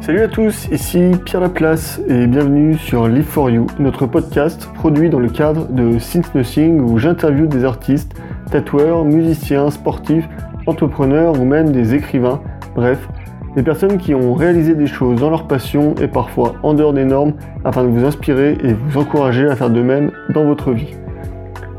[0.00, 5.10] Salut à tous, ici Pierre Laplace et bienvenue sur Live for You, notre podcast produit
[5.10, 8.12] dans le cadre de Since Nothing où j'interviewe des artistes,
[8.50, 10.28] tatoueurs, musiciens, sportifs,
[10.66, 12.40] entrepreneurs ou même des écrivains,
[12.74, 13.08] bref,
[13.56, 17.04] des personnes qui ont réalisé des choses dans leur passion et parfois en dehors des
[17.04, 17.34] normes
[17.64, 20.94] afin de vous inspirer et vous encourager à faire de même dans votre vie.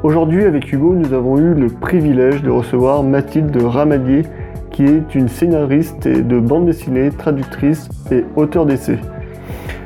[0.04, 4.24] Aujourd'hui avec Hugo, nous avons eu le privilège de recevoir Mathilde Ramadier
[4.70, 9.00] qui est une scénariste de bande dessinée, traductrice et auteur d'essais.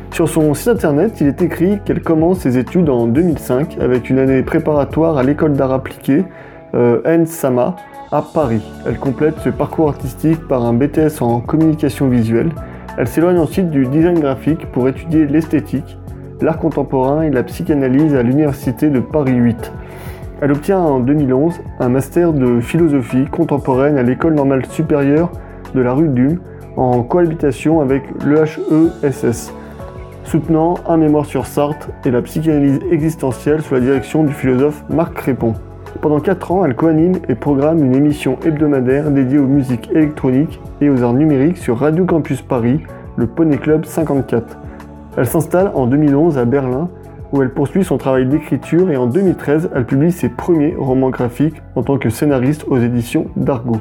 [0.09, 4.17] Sur son site internet, il est écrit qu'elle commence ses études en 2005 avec une
[4.17, 6.25] année préparatoire à l'école d'art appliqué
[6.73, 7.75] euh, Sama
[8.11, 8.63] à Paris.
[8.87, 12.49] Elle complète ce parcours artistique par un BTS en communication visuelle.
[12.97, 15.99] Elle s'éloigne ensuite du design graphique pour étudier l'esthétique,
[16.41, 19.71] l'art contemporain et la psychanalyse à l'université de Paris 8.
[20.39, 25.31] Elle obtient en 2011 un master de philosophie contemporaine à l'école normale supérieure
[25.73, 26.39] de la rue d'Ulm
[26.75, 29.51] en cohabitation avec l'EHESS,
[30.23, 35.15] soutenant un mémoire sur Sartre et la psychanalyse existentielle sous la direction du philosophe Marc
[35.15, 35.55] Crépon.
[36.01, 40.91] Pendant 4 ans, elle coanime et programme une émission hebdomadaire dédiée aux musiques électroniques et
[40.91, 42.83] aux arts numériques sur Radio Campus Paris,
[43.15, 44.59] le Poney Club 54.
[45.17, 46.89] Elle s'installe en 2011 à Berlin
[47.31, 51.61] où elle poursuit son travail d'écriture et en 2013, elle publie ses premiers romans graphiques
[51.75, 53.77] en tant que scénariste aux éditions d'Argo.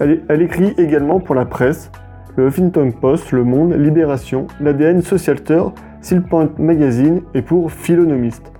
[0.00, 1.90] Elle, écrit également pour la presse,
[2.36, 5.72] le Huffington Post, Le Monde, Libération, l'ADN Socialteur,
[6.28, 8.52] Point Magazine et pour Philonomiste.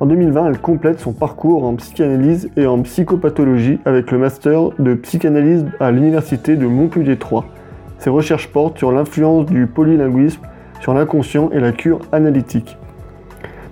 [0.00, 4.94] En 2020, elle complète son parcours en psychanalyse et en psychopathologie avec le master de
[4.94, 7.46] psychanalyse à l'université de Montpellier 3.
[7.98, 10.42] Ses recherches portent sur l'influence du polylinguisme
[10.80, 12.76] sur l'inconscient et la cure analytique.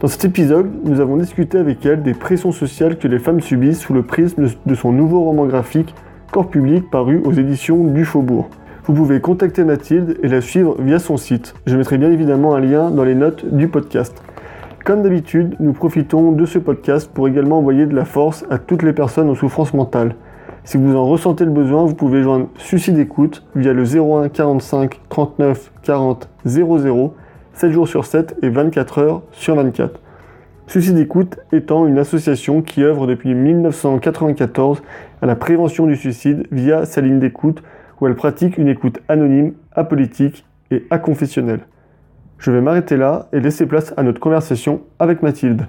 [0.05, 3.80] Dans cet épisode, nous avons discuté avec elle des pressions sociales que les femmes subissent
[3.80, 5.94] sous le prisme de son nouveau roman graphique
[6.30, 8.50] Corps public paru aux éditions du Faubourg.
[8.84, 11.55] Vous pouvez contacter Mathilde et la suivre via son site.
[11.64, 14.23] Je mettrai bien évidemment un lien dans les notes du podcast.
[14.84, 18.83] Comme d'habitude, nous profitons de ce podcast pour également envoyer de la force à toutes
[18.83, 20.17] les personnes en souffrance mentale.
[20.64, 25.01] Si vous en ressentez le besoin, vous pouvez joindre Suicide Écoute via le 01 45
[25.08, 27.14] 39 40 00
[27.55, 30.01] 7 jours sur 7 et 24 heures sur 24.
[30.67, 34.83] Suicide Écoute étant une association qui œuvre depuis 1994
[35.20, 37.63] à la prévention du suicide via sa ligne d'écoute
[38.01, 41.61] où elle pratique une écoute anonyme, apolitique et aconfessionnelle.
[42.39, 45.67] Je vais m'arrêter là et laisser place à notre conversation avec Mathilde.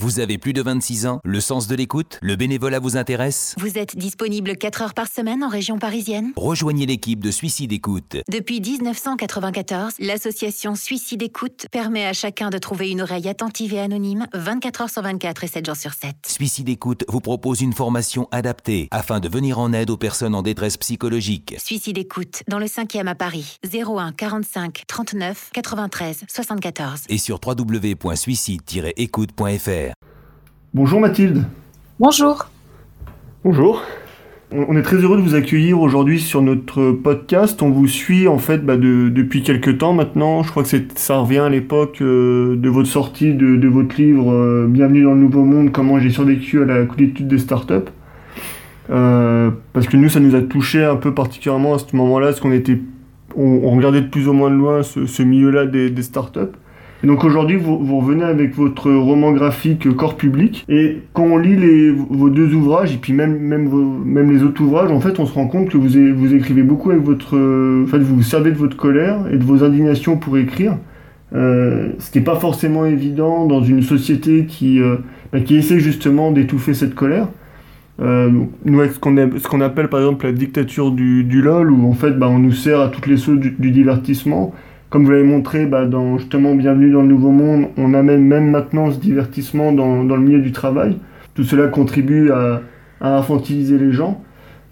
[0.00, 3.56] Vous avez plus de 26 ans, le sens de l'écoute, le bénévolat vous intéresse?
[3.58, 6.30] Vous êtes disponible 4 heures par semaine en région parisienne?
[6.36, 8.18] Rejoignez l'équipe de Suicide Écoute.
[8.30, 14.28] Depuis 1994, l'association Suicide Écoute permet à chacun de trouver une oreille attentive et anonyme
[14.34, 16.14] 24 heures sur 24 et 7 jours sur 7.
[16.28, 20.42] Suicide Écoute vous propose une formation adaptée afin de venir en aide aux personnes en
[20.42, 21.56] détresse psychologique.
[21.58, 27.00] Suicide Écoute, dans le 5e à Paris, 01 45 39 93 74.
[27.08, 29.87] Et sur www.suicide-écoute.fr.
[30.74, 31.44] Bonjour Mathilde.
[31.98, 32.46] Bonjour.
[33.42, 33.82] Bonjour.
[34.52, 37.62] On est très heureux de vous accueillir aujourd'hui sur notre podcast.
[37.62, 40.42] On vous suit en fait bah, depuis quelques temps maintenant.
[40.42, 44.66] Je crois que ça revient à l'époque euh, de votre sortie de, votre livre euh,
[44.68, 47.88] Bienvenue dans le Nouveau Monde, comment j'ai survécu à la coulitude des startups.
[48.90, 52.40] Euh, parce que nous, ça nous a touché un peu particulièrement à ce moment-là, parce
[52.40, 52.78] qu'on était,
[53.36, 56.52] on, regardait de plus ou moins de loin ce, milieu-là des, des startups
[57.04, 60.64] donc aujourd'hui, vous, revenez avec votre roman graphique Corps public.
[60.68, 63.70] Et quand on lit les, vos deux ouvrages, et puis même, même,
[64.04, 66.90] même les autres ouvrages, en fait, on se rend compte que vous, vous écrivez beaucoup
[66.90, 67.36] avec votre...
[67.36, 70.76] En fait, vous vous servez de votre colère et de vos indignations pour écrire.
[71.34, 74.96] Euh, ce qui n'est pas forcément évident dans une société qui, euh,
[75.32, 77.28] bah, qui essaie justement d'étouffer cette colère.
[78.00, 78.30] Euh,
[78.64, 82.38] nous, ce qu'on appelle par exemple la dictature du, LOL, où en fait bah, on
[82.38, 84.54] nous sert à toutes les sauces du divertissement,
[84.90, 88.50] comme vous l'avez montré bah, dans justement Bienvenue dans le Nouveau Monde, on amène même
[88.50, 90.96] maintenant ce divertissement dans, dans le milieu du travail.
[91.34, 92.62] Tout cela contribue à,
[93.00, 94.22] à infantiliser les gens.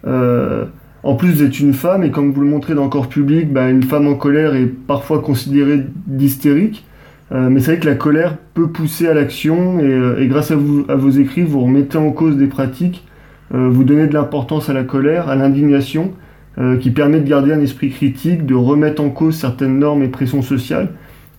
[0.05, 0.65] Euh,
[1.03, 3.51] en plus, vous êtes une femme, et comme vous le montrez dans le corps public,
[3.51, 6.85] bah, une femme en colère est parfois considérée d'hystérique.
[7.31, 10.51] Euh, mais c'est vrai que la colère peut pousser à l'action, et, euh, et, grâce
[10.51, 13.03] à, vous, à vos écrits, vous remettez en cause des pratiques,
[13.49, 16.11] vous donnez de l'importance à la colère, à l'indignation,
[16.59, 20.07] euh, qui permet de garder un esprit critique, de remettre en cause certaines normes et
[20.07, 20.89] pressions sociales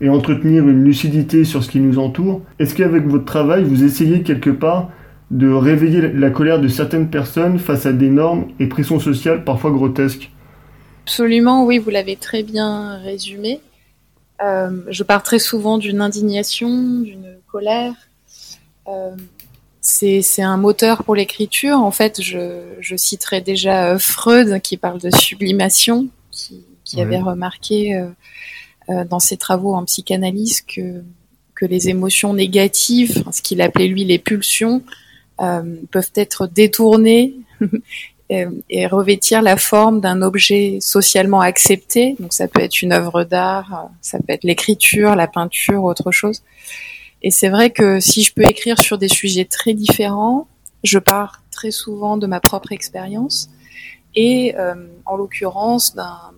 [0.01, 2.43] et entretenir une lucidité sur ce qui nous entoure.
[2.59, 4.91] Est-ce qu'avec votre travail, vous essayez quelque part
[5.31, 9.73] de réveiller la colère de certaines personnes face à des normes et pressions sociales parfois
[9.73, 10.31] grotesques?
[11.05, 13.61] Absolument, oui, vous l'avez très bien résumé.
[14.43, 17.95] Euh, je pars très souvent d'une indignation, d'une colère.
[18.87, 19.11] Euh,
[19.89, 21.79] c'est un moteur pour l'écriture.
[21.79, 27.19] En fait, je, je citerai déjà euh, Freud qui parle de sublimation, qui, qui avait
[27.19, 28.09] remarqué euh,
[28.91, 31.03] euh, dans ses travaux en psychanalyse que,
[31.55, 34.83] que les émotions négatives, ce qu'il appelait lui les pulsions,
[35.41, 37.35] euh, peuvent être détournées
[38.31, 42.15] et revêtir la forme d'un objet socialement accepté.
[42.21, 46.43] Donc ça peut être une œuvre d'art, ça peut être l'écriture, la peinture, autre chose.
[47.23, 50.47] Et c'est vrai que si je peux écrire sur des sujets très différents,
[50.85, 53.49] je pars très souvent de ma propre expérience
[54.15, 54.75] et euh,
[55.05, 56.33] en l'occurrence d'un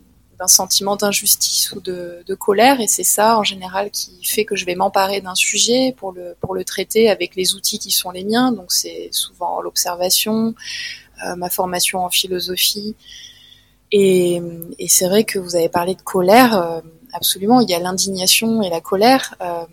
[0.47, 2.81] sentiment d'injustice ou de, de, colère.
[2.81, 6.35] Et c'est ça en général qui fait que je vais m'emparer d'un sujet pour le
[6.41, 8.51] pour le traiter avec les outils qui sont les miens.
[8.51, 10.55] Donc c'est souvent l'observation
[11.27, 12.97] euh, ma formation en philosophie.
[13.93, 14.41] Et,
[14.79, 16.81] et c'est vrai que vous avez parlé de colère euh,
[17.13, 17.61] absolument.
[17.61, 19.65] Il y a l'indignation et la colère euh,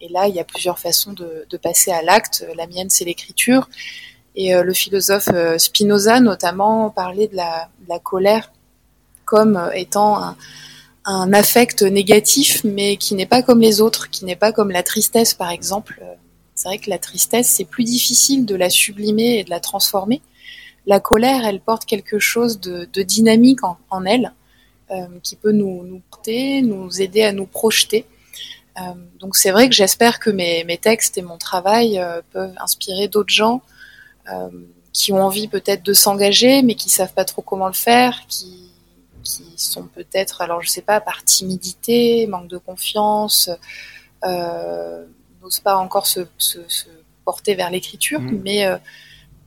[0.00, 2.46] et là, il y a plusieurs façons de, passer à l'acte.
[2.56, 3.68] La mienne, c'est l'écriture.
[4.34, 8.52] Et euh, le philosophe euh, Spinoza, notamment, parlait de la, colère
[9.24, 10.36] comme euh, étant
[11.06, 14.82] un, affect négatif, mais qui n'est pas comme les autres, qui n'est pas comme la
[14.82, 16.02] tristesse, par exemple.
[16.54, 20.20] C'est vrai que la tristesse, c'est plus difficile de la sublimer et de la transformer.
[20.86, 24.32] La colère, elle porte quelque chose de, dynamique en, elle,
[25.22, 28.04] qui peut nous porter, nous aider à nous projeter.
[28.78, 32.54] Euh, donc c'est vrai que j'espère que mes, mes, textes et mon travail euh, peuvent
[32.58, 33.62] inspirer d'autres gens
[34.32, 34.48] euh,
[34.92, 38.70] qui ont envie peut-être de s'engager, mais qui savent pas trop comment le faire, qui,
[39.22, 43.50] qui sont peut-être, alors je sais pas, par timidité, manque de confiance,
[44.24, 46.86] n'osent pas encore se, se, se,
[47.24, 48.40] porter vers l'écriture, mmh.
[48.44, 48.66] mais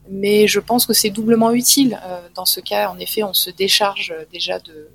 [0.08, 1.98] mais je pense que c'est doublement utile.
[2.34, 4.90] dans ce cas, en effet, on se décharge déjà de,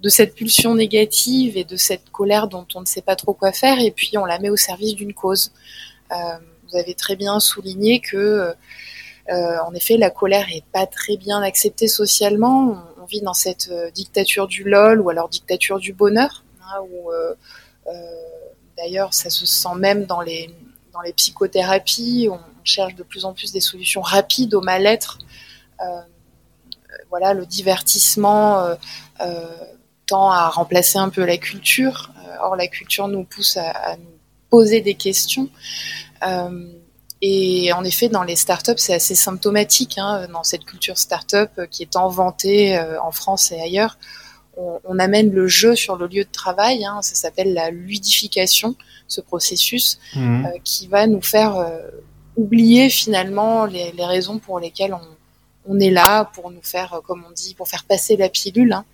[0.00, 3.52] de cette pulsion négative et de cette colère dont on ne sait pas trop quoi
[3.52, 5.52] faire, et puis on la met au service d'une cause.
[6.12, 6.16] Euh,
[6.68, 8.54] vous avez très bien souligné que,
[9.28, 12.76] euh, en effet, la colère est pas très bien acceptée socialement.
[13.00, 17.12] On, vit dans cette euh, dictature du lol ou alors dictature du bonheur, hein, où
[18.76, 20.50] d'ailleurs ça se sent même dans les
[20.92, 22.28] dans les psychothérapies.
[22.30, 25.18] On, cherche de plus en plus des solutions rapides au mal-être.
[27.10, 28.76] voilà, le divertissement
[30.06, 32.12] tend à remplacer un peu la culture.
[32.18, 34.04] Euh, or, la culture nous pousse à, à nous
[34.50, 35.48] poser des questions.
[36.26, 36.72] Euh,
[37.22, 39.96] et en effet, dans les startups, c'est assez symptomatique.
[39.98, 43.98] Hein, dans cette culture startup qui est en vantée euh, en France et ailleurs,
[44.56, 46.84] on, on, amène le jeu sur le lieu de travail.
[46.84, 48.76] Hein, ça s'appelle la ludification,
[49.08, 50.44] ce processus mmh.
[50.44, 51.78] euh, qui va nous faire euh,
[52.36, 57.24] oublier finalement les, les, raisons pour lesquelles on, on, est là, pour nous faire, comme
[57.26, 58.74] on dit, pour faire passer la pilule.
[58.74, 58.84] Hein.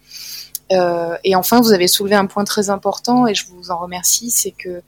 [0.72, 4.30] Euh, et enfin, vous avez soulevé un point très important et je vous en remercie,
[4.30, 4.82] c'est que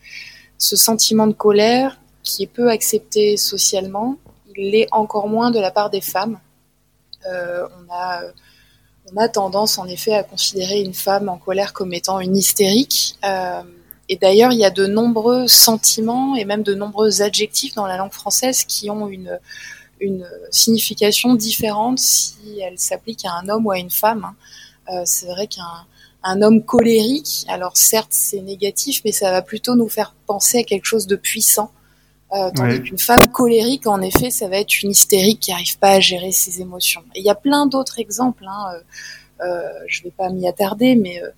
[0.58, 4.16] ce sentiment de colère qui est peu accepté socialement,
[4.56, 6.38] il l'est encore moins de la part des femmes.
[7.30, 12.36] Euh, on, a, tendance en effet à considérer une femme en colère comme étant une
[12.36, 13.16] hystérique.
[13.24, 13.62] Euh,
[14.08, 17.96] et d'ailleurs, il y a de nombreux sentiments et même de nombreux adjectifs dans la
[17.96, 19.38] langue française qui ont une,
[20.50, 24.24] signification différente si elles s'appliquent à un homme ou à une femme.
[24.24, 24.34] Hein.
[24.90, 25.86] Euh, c'est vrai qu'un
[26.24, 30.62] un homme colérique, alors certes c'est négatif, mais ça va plutôt nous faire penser à
[30.64, 31.70] quelque chose de puissant.
[32.32, 32.82] Euh, tandis ouais.
[32.82, 36.32] qu'une femme colérique, en effet, ça va être une hystérique qui n'arrive pas à gérer
[36.32, 37.02] ses émotions.
[37.14, 38.44] Et il y a plein d'autres exemples.
[38.48, 41.28] Hein, euh, euh, je ne vais pas m'y attarder, mais euh,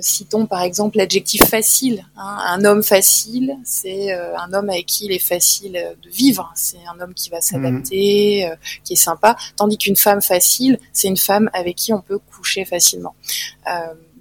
[0.00, 2.04] citons par exemple l'adjectif facile.
[2.16, 2.38] Hein.
[2.46, 6.52] Un homme facile, c'est euh, un homme avec qui il est facile de vivre.
[6.54, 8.82] C'est un homme qui va s'adapter, mmh.
[8.84, 9.36] qui est sympa.
[9.56, 13.14] Tandis qu'une femme facile, c'est une femme avec qui on peut coucher facilement.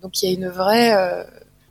[0.01, 0.93] donc il y a une vraie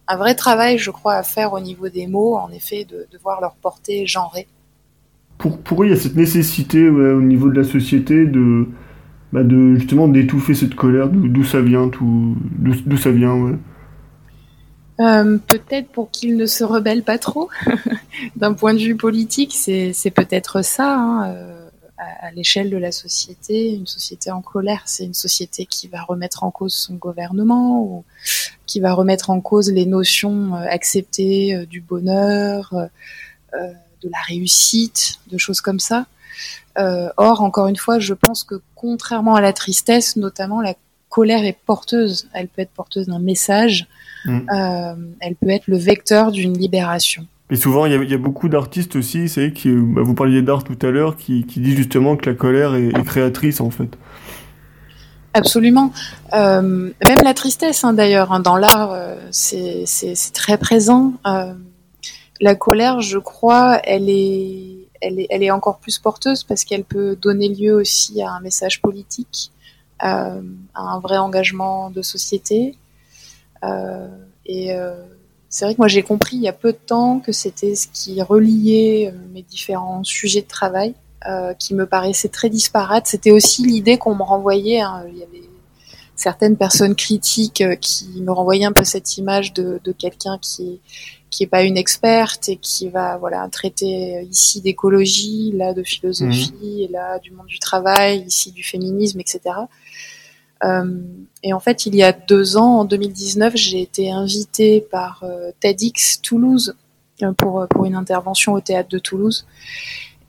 [0.08, 3.18] un vrai travail, je crois, à faire au niveau des mots, en effet, de, de
[3.18, 4.48] voir leur portée genrée.
[5.36, 8.66] Pour, pour eux, il y a cette nécessité ouais, au niveau de la société de,
[9.32, 13.54] bah de justement d'étouffer cette colère, d'où ça vient, d'où ça vient, ouais.
[15.00, 17.48] Euh, peut-être pour qu'ils ne se rebellent pas trop.
[18.36, 20.96] D'un point de vue politique, c'est peut-être ça.
[20.96, 25.88] Hein, euh, à, l'échelle de la société, une société en colère, c'est une société qui
[25.88, 28.04] va remettre en cause son gouvernement ou
[28.66, 32.72] qui va remettre en cause les notions euh, acceptées du bonheur,
[33.52, 36.06] de la réussite, de choses comme ça.
[36.76, 40.74] or, encore une fois, je pense que contrairement à la tristesse, notamment la
[41.08, 42.28] colère est porteuse.
[42.32, 43.88] Elle peut être porteuse d'un message
[44.24, 44.40] Mmh.
[44.52, 47.26] Euh, elle peut être le vecteur d'une libération.
[47.50, 50.14] Et souvent, il y a, il y a beaucoup d'artistes aussi, c'est qui, bah, vous
[50.14, 53.60] parliez d'art tout à l'heure, qui, qui disent justement que la colère est, est créatrice
[53.60, 53.88] en fait.
[55.32, 55.92] Absolument.
[56.34, 56.60] Euh,
[57.04, 59.86] même la tristesse, hein, d'ailleurs, hein, dans l'art, euh, c'est
[60.34, 61.14] très présent.
[61.26, 61.54] Euh,
[62.40, 66.84] la colère, je crois, elle est, elle, est, elle est encore plus porteuse parce qu'elle
[66.84, 69.52] peut donner lieu aussi à un message politique,
[70.00, 70.38] à
[70.74, 72.76] un vrai engagement de société.
[74.46, 74.70] et
[75.48, 77.88] c'est vrai que moi j'ai compris il y a peu de temps que c'était ce
[77.92, 80.94] qui reliait mes différents sujets de travail,
[81.58, 83.06] qui me paraissaient très disparates.
[83.06, 84.80] C'était aussi l'idée qu'on me renvoyait.
[84.80, 85.04] Hein.
[85.08, 85.48] Il y avait
[86.18, 90.80] certaines personnes critiques euh, qui me renvoyaient un peu cette image de, de quelqu'un qui
[91.30, 96.52] qui est pas une experte et qui va voilà traiter ici d'écologie, là de philosophie,
[96.60, 96.80] mhm.
[96.80, 99.40] et là du monde du travail, ici du féminisme, etc.
[100.64, 101.00] Euh,
[101.42, 105.52] et en fait, il y a deux ans, en 2019, j'ai été invitée par euh,
[105.60, 106.74] TEDx Toulouse
[107.22, 109.46] euh, pour pour une intervention au théâtre de Toulouse.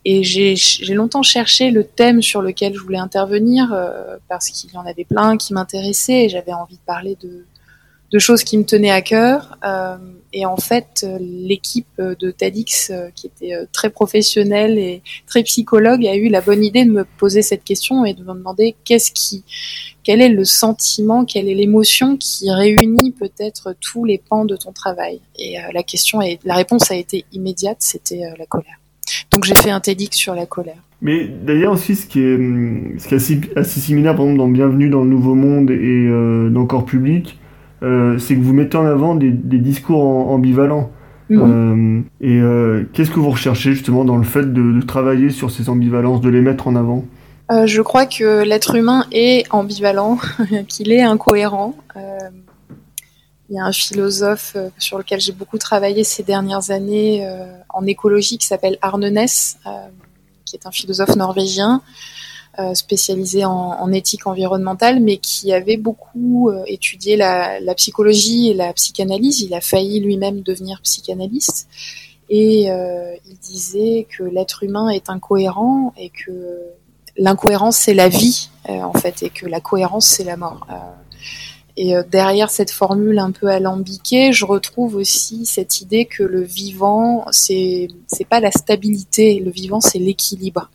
[0.05, 0.55] Et j'ai
[0.93, 5.03] longtemps cherché le thème sur lequel je voulais intervenir euh, parce qu'il y en avait
[5.03, 7.45] plein qui m'intéressaient et j'avais envie de parler de,
[8.11, 9.57] de, choses qui me tenaient à cœur.
[9.63, 9.97] Euh,
[10.31, 16.05] et en fait, l'équipe de TEDx, euh, qui était euh, très professionnelle et très psychologue,
[16.05, 19.11] a eu la bonne idée de me poser cette question et de me demander qu'est-ce
[19.11, 19.43] qui,
[20.03, 24.71] quel est le sentiment, quelle est l'émotion qui réunit peut-être tous les pans de ton
[24.71, 25.21] travail.
[25.37, 28.79] Et la question et la réponse a été immédiate, c'était la colère.
[29.31, 30.83] Donc j'ai fait un TEDx sur la colère.
[31.01, 32.37] Mais d'ailleurs aussi, ce qui est,
[32.99, 36.49] ce qui est assez, similaire, par exemple, dans Bienvenue dans le Nouveau Monde et euh,
[36.49, 37.48] dans Corps Public, euh,
[37.81, 40.91] c'est que vous mettez en avant des, discours ambivalents.
[41.29, 42.05] Mhm.
[42.21, 46.21] Euh, et qu'est-ce que vous recherchez justement dans le fait de, travailler sur ces ambivalences,
[46.21, 47.05] de les mettre en avant?
[47.65, 50.19] Je crois que l'être humain est ambivalent,
[50.67, 51.75] qu'il est incohérent.
[53.49, 57.45] Il y a un philosophe euh, sur lequel j'ai beaucoup travaillé ces dernières années euh,
[57.69, 59.69] en écologie qui s'appelle Arne Ness, euh,
[60.45, 61.81] qui est un philosophe norvégien
[62.73, 69.41] spécialisé en, éthique environnementale, mais qui avait beaucoup étudié la, psychologie et la psychanalyse.
[69.41, 71.67] Il a failli lui-même devenir psychanalyste.
[72.29, 76.59] Et il disait que l'être humain est incohérent et que
[77.17, 80.67] l'incohérence c'est la vie en fait et que la cohérence c'est la mort.
[81.81, 86.41] Et euh, derrière cette formule un peu alambiquée, je retrouve aussi cette idée que le
[86.41, 90.69] vivant, c'est c'est pas la stabilité, le vivant c'est l'équilibre.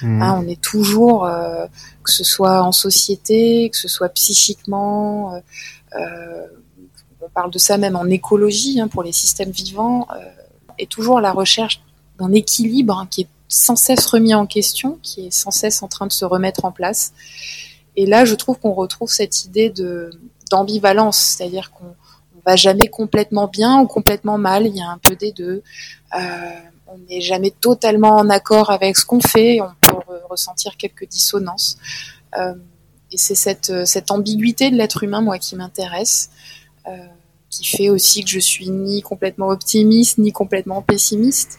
[0.00, 0.22] Mmh.
[0.22, 1.66] Hein, on est toujours, euh,
[2.02, 5.40] que ce soit en société, que ce soit psychiquement, euh,
[6.00, 6.46] euh
[7.20, 10.24] on parle de ça même en écologie hein, pour les systèmes vivants, euh,
[10.78, 11.82] est toujours à la recherche
[12.18, 15.88] d'un équilibre hein, qui est sans cesse remis en question, qui est sans cesse en
[15.88, 17.12] train de se remettre en place.
[17.96, 20.10] Et là, je trouve qu'on retrouve cette idée de
[20.50, 21.94] d'ambivalence, c'est-à-dire qu'on
[22.36, 24.66] on va jamais complètement bien ou complètement mal.
[24.66, 25.62] Il y a un peu des deux.
[26.14, 26.20] Euh,
[26.86, 29.58] on n'est jamais totalement en accord avec ce qu'on fait.
[29.60, 31.76] On peut ressentir quelques dissonances.
[32.38, 32.54] Euh,
[33.12, 36.30] et c'est cette, ambiguïté de l'être humain, moi, qui m'intéresse,
[36.86, 36.96] euh,
[37.50, 41.58] qui fait aussi que je suis ni complètement optimiste, ni complètement pessimiste.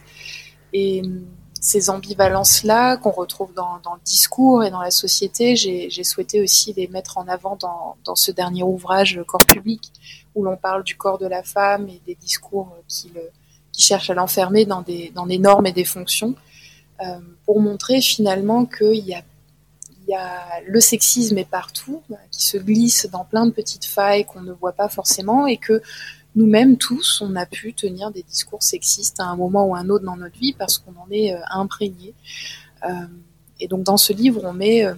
[1.60, 6.88] Ces ambivalences-là qu'on retrouve dans, le discours et dans la société, j'ai souhaité aussi les
[6.88, 9.92] mettre en avant dans, ce dernier ouvrage Corps public,
[10.34, 13.22] où l'on parle du corps de la femme et des discours qui, le,
[13.72, 16.34] qui cherchent à l'enfermer dans des, dans des normes et des fonctions,
[17.00, 19.22] euh, pour montrer finalement qu'il y a,
[20.06, 24.40] y a le sexisme est partout, qui se glisse dans plein de petites failles qu'on
[24.40, 25.82] ne voit pas forcément, et que
[26.34, 30.04] nous-mêmes tous, on a pu tenir des discours sexistes à un moment ou un autre
[30.04, 32.14] dans notre vie parce qu'on en est euh, imprégné.
[32.84, 33.06] Euh,
[33.60, 34.94] et donc dans ce livre, on met euh,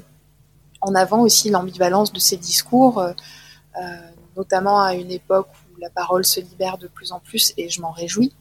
[0.80, 3.04] en avant aussi l'ambivalence de ces discours,
[4.34, 7.82] notamment à une époque où la parole se libère de plus en plus, et je
[7.82, 8.32] m'en réjouis,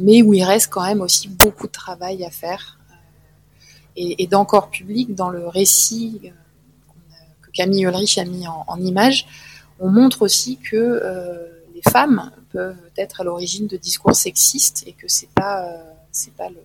[0.00, 2.80] mais où il reste quand même aussi beaucoup de travail à faire.
[3.94, 6.32] et, Corps public, dans le récit
[7.40, 9.28] que Camille Ulrich a mis en, en image,
[9.78, 15.06] on montre aussi que les femmes peuvent être à l'origine de discours sexistes et que
[15.06, 15.76] c'est pas euh,
[16.10, 16.60] c'est pas le,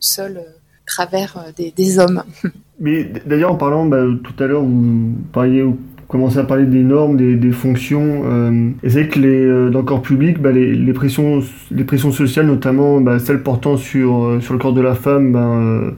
[0.00, 0.50] seul euh,
[0.86, 2.22] travers euh, des, hommes.
[2.80, 5.78] Mais d'ailleurs, en parlant bah, tout à l'heure, vous parliez, vous
[6.08, 8.74] commencez à parler des normes, des, fonctions.
[8.82, 13.00] et c'est que les, dans le corps public, bah, les, pressions, les pressions sociales, notamment
[13.00, 15.96] bah, celles portant sur, sur le corps de la femme,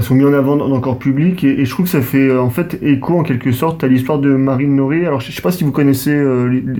[0.00, 1.42] sont mises en avant dans, le corps public.
[1.42, 4.30] Et, je trouve que ça fait en fait écho en quelque sorte à l'histoire de
[4.34, 5.04] Marine Noré.
[5.04, 6.16] Alors je ne sais pas si vous connaissez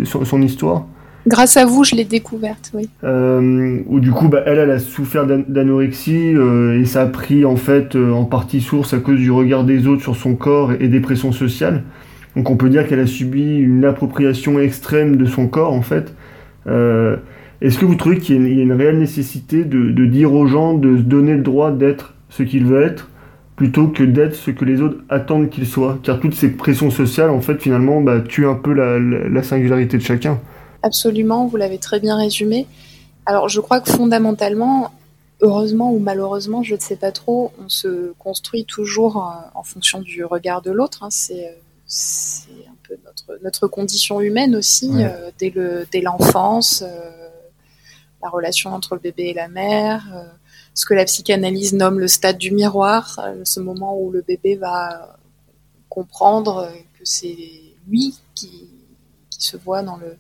[0.05, 0.87] son, histoire.
[1.27, 2.89] Grâce à vous, je l'ai découverte, oui.
[3.05, 7.95] Euh, du coup, bah, elle, a souffert d'anorexie euh, et ça a pris en fait
[7.95, 11.01] euh, en partie source à cause du regard des autres sur son corps et, des
[11.01, 11.83] pressions sociales.
[12.37, 16.15] Donc on peut dire qu'elle a subi une appropriation extrême de son corps en fait.
[17.61, 20.97] Est-ce que vous trouvez qu'il y, a une réelle nécessité de, dire aux gens de
[20.97, 23.11] se donner le droit d'être ce qu'ils veulent être
[23.57, 25.99] plutôt que d'être ce que les autres attendent qu'ils soient?
[26.03, 30.03] Car toutes ces pressions sociales en fait finalement bah, tuent un peu la singularité de
[30.03, 30.39] chacun.
[30.83, 32.67] Absolument, vous l'avez très bien résumé.
[33.27, 34.91] Alors je crois que fondamentalement,
[35.41, 39.17] heureusement ou malheureusement, je ne sais pas trop, on se construit toujours
[39.55, 41.03] en, fonction du regard de l'autre.
[41.03, 41.11] Hein.
[41.11, 41.55] C'est
[42.67, 44.91] un peu notre, notre condition humaine aussi,
[45.39, 46.83] dès l'enfance,
[48.23, 50.07] la relation entre le bébé et la mère,
[50.75, 55.19] ce que la psychanalyse nomme le stade du miroir, ce moment où le bébé va
[55.89, 57.37] comprendre que c'est
[57.87, 58.71] lui qui,
[59.31, 60.17] qui se voit dans le,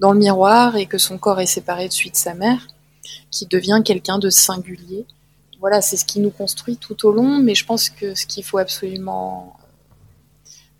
[0.00, 2.66] dans le miroir et que son corps est séparé de suite de sa mère,
[3.30, 5.06] qui devient quelqu'un de singulier.
[5.60, 8.44] Voilà, c'est ce qui nous construit tout au long, mais je pense que ce qu'il
[8.44, 9.56] faut absolument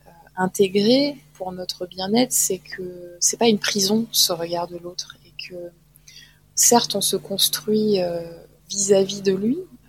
[0.07, 5.17] euh, intégrer pour notre bien-être, c'est que c'est pas une prison ce regard de l'autre
[5.25, 5.57] et que
[6.55, 8.23] certes on se construit euh,
[8.69, 9.89] vis-à-vis de lui, euh,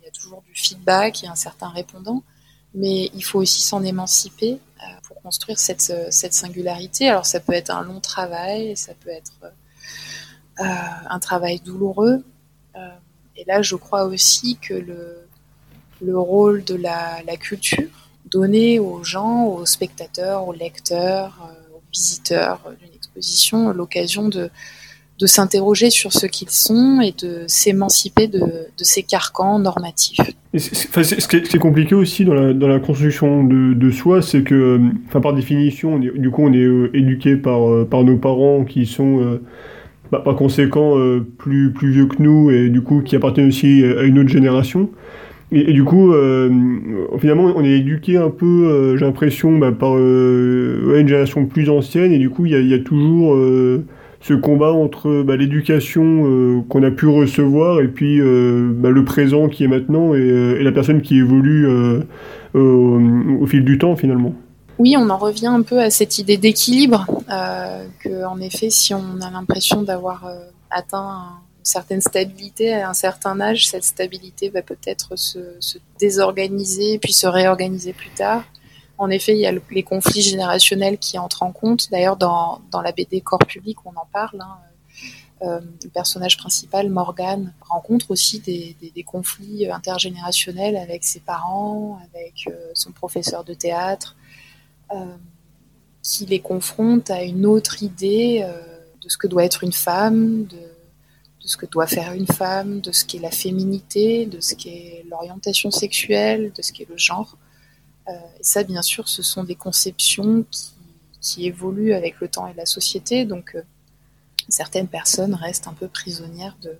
[0.00, 2.22] il y a toujours du feedback et un certain répondant,
[2.74, 4.58] mais il faut aussi s'en émanciper
[5.24, 7.08] construire cette, cette, singularité.
[7.08, 9.32] Alors ça peut être un long travail, ça peut être
[10.60, 10.64] euh,
[11.08, 12.22] un travail douloureux.
[12.76, 12.88] Euh,
[13.36, 15.26] et là, je crois aussi que le,
[16.02, 17.88] le rôle de la, la, culture,
[18.26, 24.50] donner aux gens, aux spectateurs, aux lecteurs, euh, aux visiteurs d'une exposition l'occasion de,
[25.20, 30.18] de s'interroger sur ce qu'ils sont et de s'émanciper de, de, ces carcans normatifs.
[30.56, 34.80] ce qui est compliqué aussi dans la, dans la construction de, de soi, c'est que,
[35.06, 38.86] enfin, par définition, du coup, on est euh, éduqué par, euh, par nos parents qui
[38.86, 39.40] sont, euh,
[40.10, 40.96] bah, par conséquent,
[41.38, 44.90] plus, plus vieux que nous et du coup qui appartiennent aussi à une autre génération.
[45.52, 46.12] Et, du coup,
[47.20, 52.18] finalement, on est éduqué un peu, j'ai l'impression, bah, par une génération plus ancienne et
[52.18, 53.36] du coup, il y a, y a, toujours
[54.26, 59.04] ce combat entre bah, l'éducation euh, qu'on a pu recevoir et puis euh, bah, le
[59.04, 61.68] présent qui est maintenant et, euh, la personne qui évolue
[62.54, 64.34] au, fil du temps finalement.
[64.78, 67.06] Oui, on en revient un peu à cette idée d'équilibre,
[68.00, 70.26] que en effet, si on a l'impression d'avoir
[70.70, 76.98] atteint une certaine stabilité à un certain âge, cette stabilité va peut-être se, se désorganiser
[76.98, 78.42] puis se réorganiser plus tard.
[78.96, 81.90] En effet, il y a les conflits générationnels qui entrent en compte.
[81.90, 84.40] D'ailleurs, dans, la BD Corps public, on en parle.
[84.40, 84.58] Hein.
[85.42, 92.70] Euh, le personnage principal, Morgan, rencontre aussi des, conflits intergénérationnels avec ses parents, avec euh,
[92.74, 94.16] son professeur de théâtre,
[94.92, 95.16] euh,
[96.02, 98.46] qui les confronte à une autre idée
[99.00, 102.80] de ce que doit être une femme, de, de ce que doit faire une femme,
[102.80, 107.36] de ce qu'est la féminité, de ce qu'est l'orientation sexuelle, de ce qu'est le genre.
[108.08, 110.70] Euh, et ça, bien sûr, ce sont des conceptions qui,
[111.20, 113.24] qui, évoluent avec le temps et la société.
[113.24, 113.62] Donc, euh,
[114.48, 116.76] certaines personnes restent un peu prisonnières de,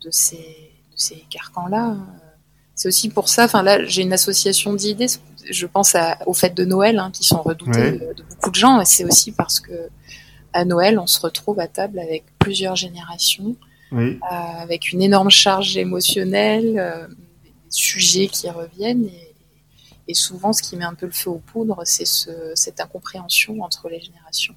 [0.00, 1.96] de ces, de ces carcans-là.
[2.74, 5.06] C'est aussi pour ça, enfin là, j'ai une association d'idées.
[5.48, 8.80] Je pense à, aux fêtes de Noël hein, qui sont redoutées de, beaucoup de gens,
[8.80, 9.88] et c'est aussi parce que
[10.52, 13.56] à Noël, on se retrouve à table avec plusieurs générations,
[13.92, 14.18] oui.
[14.22, 17.08] euh, avec une énorme charge émotionnelle, euh,
[17.44, 19.33] des sujets qui reviennent, et,
[20.08, 23.62] et souvent, ce qui met un peu le feu aux poudres, c'est ce, cette incompréhension
[23.62, 24.54] entre les générations.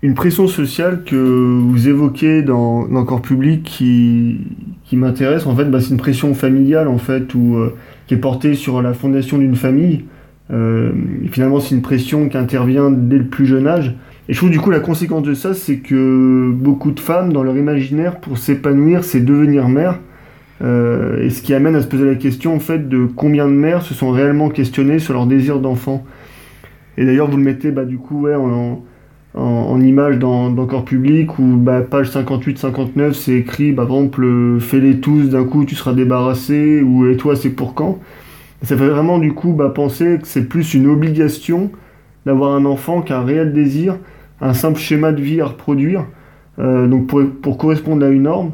[0.00, 4.38] Une pression sociale que vous évoquez dans, dans Corps Public qui,
[4.92, 8.54] m'intéresse, en fait, bah, c'est une pression familiale, en fait, ou euh, qui est portée
[8.54, 10.04] sur la fondation d'une famille.
[10.50, 10.92] Euh,
[11.30, 13.96] finalement, c'est une pression qui intervient dès le plus jeune âge.
[14.28, 17.42] Et je trouve du coup la conséquence de ça, c'est que beaucoup de femmes, dans
[17.42, 19.98] leur imaginaire, pour s'épanouir, c'est devenir mère.
[20.60, 23.52] Euh, et ce qui amène à se poser la question en fait de combien de
[23.52, 26.04] mères se sont réellement questionnées sur leur désir d'enfant.
[26.96, 28.82] Et d'ailleurs vous le mettez bah, du coup ouais, en,
[29.34, 34.24] en, image dans, dans, Corps Public où bah, page 58-59 c'est écrit bah, par exemple
[34.24, 38.00] euh, fais-les tous d'un coup tu seras débarrassé ou et toi c'est pour quand?
[38.62, 41.70] ça fait vraiment du coup bah, penser que c'est plus une obligation
[42.26, 43.96] d'avoir un enfant qu'un réel désir,
[44.40, 46.04] un simple schéma de vie à reproduire.
[46.58, 48.50] Euh, donc pour correspondre à une norme.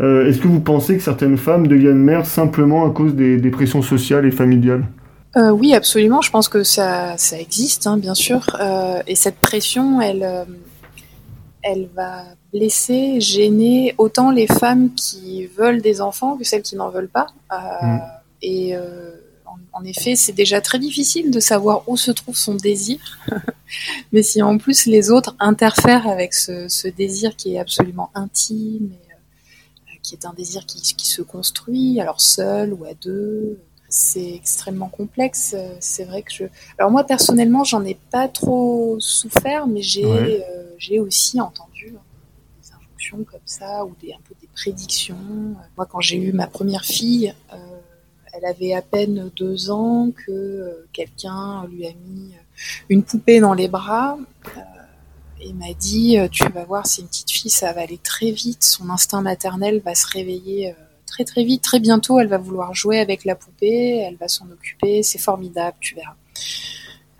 [0.00, 3.50] Euh, Est-ce que vous pensez que certaines femmes deviennent mères simplement à cause des, des
[3.50, 4.84] pressions sociales et familiales?
[5.36, 6.20] Euh, Oui, absolument.
[6.20, 8.44] Je pense que ça, ça existe, hein, bien sûr.
[8.60, 10.46] Euh, et cette pression, elle,
[11.62, 16.90] elle va blesser, gêner autant les femmes qui veulent des enfants que celles qui n'en
[16.90, 17.28] veulent pas.
[17.82, 17.98] Mmh.
[18.42, 18.76] Et
[19.46, 22.98] en, en, effet, c'est déjà très difficile de savoir où se trouve son désir.
[24.12, 28.90] Mais si en plus les autres interfèrent avec ce, ce désir qui est absolument intime
[30.04, 33.58] qui est un désir qui, qui, se construit, alors seul ou à deux.
[33.88, 35.56] C'est extrêmement complexe.
[35.80, 36.44] C'est vrai que je.
[36.78, 40.44] Alors moi personnellement, j'en ai pas trop souffert, mais j'ai ouais.
[40.48, 41.94] euh, j'ai aussi entendu
[42.60, 45.16] des injonctions comme ça ou des un peu des prédictions.
[45.76, 47.56] Moi, quand j'ai eu ma première fille, euh,
[48.32, 52.32] elle avait à peine deux ans que euh, quelqu'un lui a mis
[52.88, 54.18] une poupée dans les bras.
[55.46, 58.30] Et m'a dit euh, tu vas voir c'est une petite fille ça va aller très
[58.30, 62.38] vite son instinct maternel va se réveiller euh, très très vite, très bientôt, elle va
[62.38, 66.16] vouloir jouer avec la poupée, elle va s'en occuper, c'est formidable, tu verras.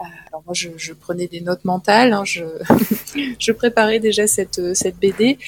[0.01, 5.39] Euh, alors moi, je, prenais des notes mentales, hein, je, préparais déjà cette, cette BD.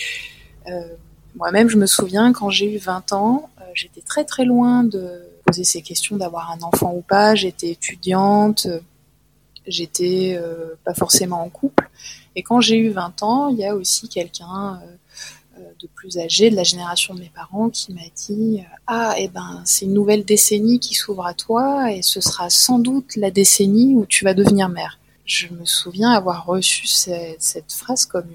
[1.35, 5.65] Moi-même, je me souviens, quand j'ai eu 20 ans, j'étais très très loin de poser
[5.65, 7.35] ces questions d'avoir un enfant ou pas.
[7.35, 8.69] J'étais étudiante,
[9.67, 10.41] j'étais
[10.85, 11.89] pas forcément en couple.
[12.35, 14.81] Et quand j'ai eu 20 ans, il y a aussi quelqu'un
[15.81, 19.63] de plus âgé, de la génération de mes parents, qui m'a dit Ah, eh ben,
[19.65, 23.95] c'est une nouvelle décennie qui s'ouvre à toi, et ce sera sans doute la décennie
[23.95, 24.99] où tu vas devenir mère.
[25.25, 28.29] Je me souviens avoir reçu cette, phrase comme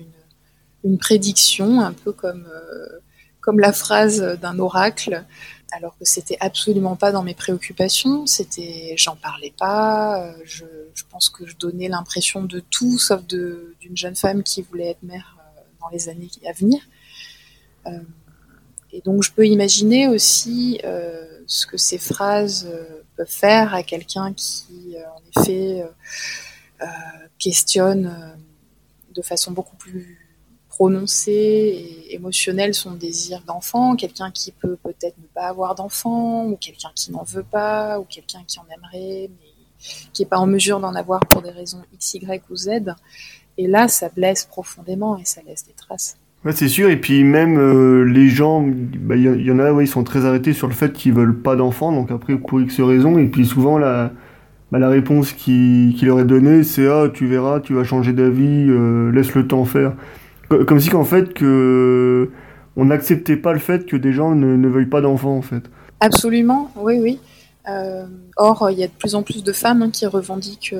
[0.83, 2.99] une, prédiction, un peu comme, euh,
[3.39, 5.25] comme la phrase d'un oracle,
[5.71, 8.25] alors que c'était absolument pas dans mes préoccupations.
[8.27, 10.21] C'était, j'en parlais pas.
[10.21, 14.61] Euh, je, je, pense que je donnais l'impression de tout, sauf d'une jeune femme qui
[14.61, 16.81] voulait être mère euh, dans les années à venir.
[17.87, 17.99] Euh,
[18.91, 20.81] et donc je peux imaginer aussi
[21.47, 22.69] ce que ces phrases
[23.15, 25.85] peuvent faire à quelqu'un qui, en effet,
[27.39, 28.35] questionne
[29.15, 30.30] de façon beaucoup plus
[30.71, 36.55] prononcée et émotionnelle son désir d'enfant, quelqu'un qui peut peut-être ne pas avoir d'enfant, ou
[36.55, 39.49] quelqu'un qui n'en veut pas, ou quelqu'un qui en aimerait, mais
[40.13, 42.69] qui n'est pas en mesure d'en avoir pour des raisons X, Y ou Z.
[43.57, 46.17] Et là, ça blesse profondément et ça laisse des traces.
[46.45, 46.89] Ouais, c'est sûr.
[46.89, 50.53] Et puis même euh, les gens, bah, il y, en a, ils sont très arrêtés
[50.53, 51.91] sur le fait qu'ils veulent pas d'enfants.
[51.91, 53.19] Donc après, pour X raisons.
[53.19, 54.13] Et puis souvent, la,
[54.71, 58.13] bah, la réponse qui, qui leur est donnée, c'est ah, tu verras, tu vas changer
[58.13, 59.93] d'avis, euh, laisse le temps faire.
[60.65, 62.29] Comme si qu'en fait que
[62.75, 65.63] on n'acceptait pas le fait que des gens ne, ne veuillent pas d'enfants en fait.
[65.99, 67.19] Absolument, oui, oui.
[67.69, 68.05] Euh,
[68.37, 70.75] or, il y a de plus en plus de femmes hein, qui revendiquent,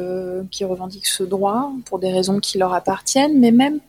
[0.50, 3.80] qui revendiquent ce droit pour des raisons qui leur appartiennent, mais même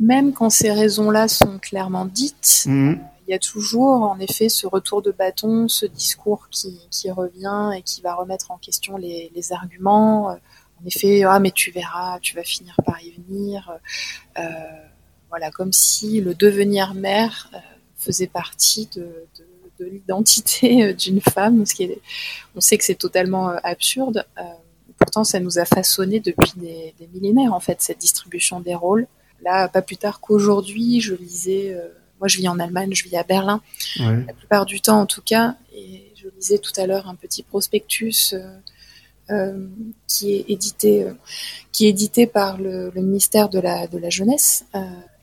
[0.00, 2.98] même quand ces raisons-là sont clairement dites, mhm.
[3.28, 7.82] il y a toujours en effet ce retour de bâton, ce discours qui, revient et
[7.82, 10.28] qui va remettre en question les, arguments.
[10.30, 13.70] En effet, ah mais tu verras, tu vas finir par y venir.
[14.38, 14.42] Euh,
[15.30, 17.58] voilà, comme si le devenir mère euh,
[17.96, 19.26] faisait partie de,
[19.80, 22.00] l'identité euh, d'une femme, ce qui est,
[22.54, 24.26] on sait que c'est totalement absurde.
[24.98, 29.06] pourtant, ça nous a façonné depuis des, des millénaires en fait cette distribution des rôles.
[29.42, 31.72] Là, pas plus tard qu'aujourd'hui, je lisais.
[31.72, 31.88] Euh,
[32.18, 33.62] moi, je vis en Allemagne, je vis à Berlin,
[33.98, 35.56] la plupart du temps en tout cas.
[35.74, 38.58] Et je lisais tout à l'heure un petit prospectus euh,
[39.30, 39.66] euh,
[40.06, 41.06] qui est édité,
[41.72, 44.66] qui est édité par le, ministère de la de la jeunesse.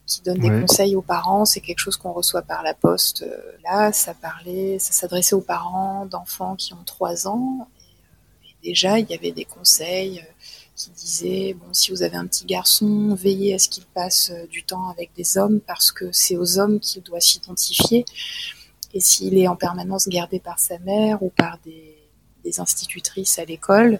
[0.08, 3.26] Qui donne des conseils aux parents, c'est quelque chose qu'on reçoit par la poste.
[3.63, 7.67] Là, ça parlait, ça s'adressait aux parents d'enfants qui ont trois ans.
[8.46, 10.24] Et, déjà, il y avait des conseils
[10.78, 14.46] qui disait bon si vous avez un petit garçon, veillez à ce qu'il passe euh,
[14.46, 18.06] du temps avec des hommes parce que c'est aux hommes qu'il doit s'identifier.
[18.93, 21.96] Et s'il est en permanence gardé par sa mère ou par des,
[22.60, 24.00] institutrices à l'école,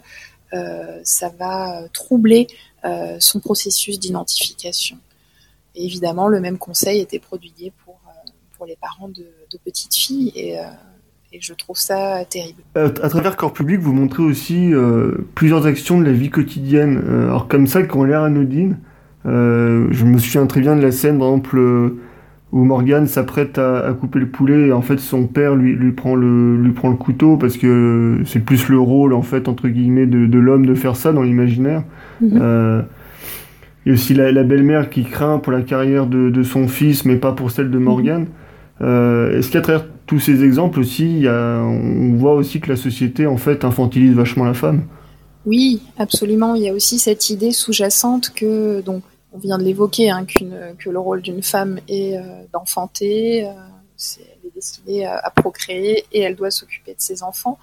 [0.54, 2.46] euh, ça va troubler
[2.86, 4.96] euh, son processus d'identification.
[5.78, 7.98] Et évidemment, le même conseil était prodigué pour,
[8.56, 10.32] pour les parents de, de petites filles.
[10.34, 10.58] Et
[11.32, 12.62] et je trouve ça terrible.
[12.74, 17.26] À, travers Corps Public, vous montrez aussi euh, plusieurs actions de la vie quotidienne, euh,
[17.28, 18.78] alors comme ça, qui ont l'air anodines.
[19.26, 21.60] Euh, je me souviens très bien de la scène, par exemple,
[22.50, 26.14] où Morgane s'apprête à, couper le poulet, et en fait, son père lui, lui, prend,
[26.14, 30.06] le, lui prend le couteau, parce que c'est plus le rôle, en fait, entre guillemets,
[30.06, 31.82] de, de l'homme de faire ça dans l'imaginaire.
[32.22, 32.84] Mhm.
[33.90, 37.50] A aussi la, belle-mère qui craint pour la carrière de, son fils, mais pas pour
[37.50, 38.26] celle de Morgane.
[38.80, 39.38] Mhm.
[39.38, 43.64] Est-ce qu'à travers tous ces exemples aussi, on voit aussi que la société en fait
[43.64, 44.84] infantilise vachement la femme?
[45.48, 46.54] Oui, absolument.
[46.54, 50.90] Il y a aussi cette idée sous-jacente que, donc, on vient de l'évoquer, hein, que
[50.90, 52.22] le rôle d'une femme est euh,
[52.52, 53.52] d'enfanter, euh,
[54.18, 57.58] elle est destinée à, procréer et elle doit s'occuper de ses enfants.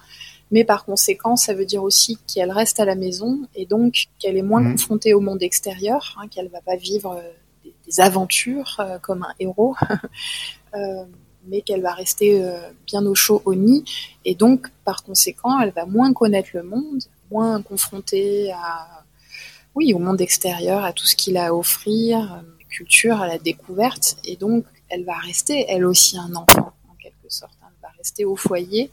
[0.50, 4.36] Mais par conséquent, ça veut dire aussi qu'elle reste à la maison et donc qu'elle
[4.36, 4.72] est moins mmh.
[4.72, 9.74] confrontée au monde extérieur, hein, qu'elle va pas vivre euh, des, aventures comme un héros.
[11.46, 13.84] mais qu'elle va rester euh, bien au chaud au nid.
[14.24, 19.04] Et donc, par conséquent, elle va moins connaître le monde, moins confrontée à,
[19.74, 23.26] oui, au monde extérieur, à tout ce qu'il a à offrir, à la culture, à
[23.26, 24.16] la découverte.
[24.24, 27.54] Et donc, elle va rester, elle aussi, un enfant, en quelque sorte.
[27.62, 28.90] Elle va rester au foyer.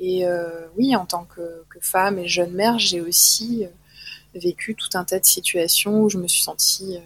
[0.00, 3.64] Euh, et euh, oui, en tant que, femme et jeune mère, j'ai aussi
[4.34, 6.98] vécu tout un tas de situations où je me suis sentie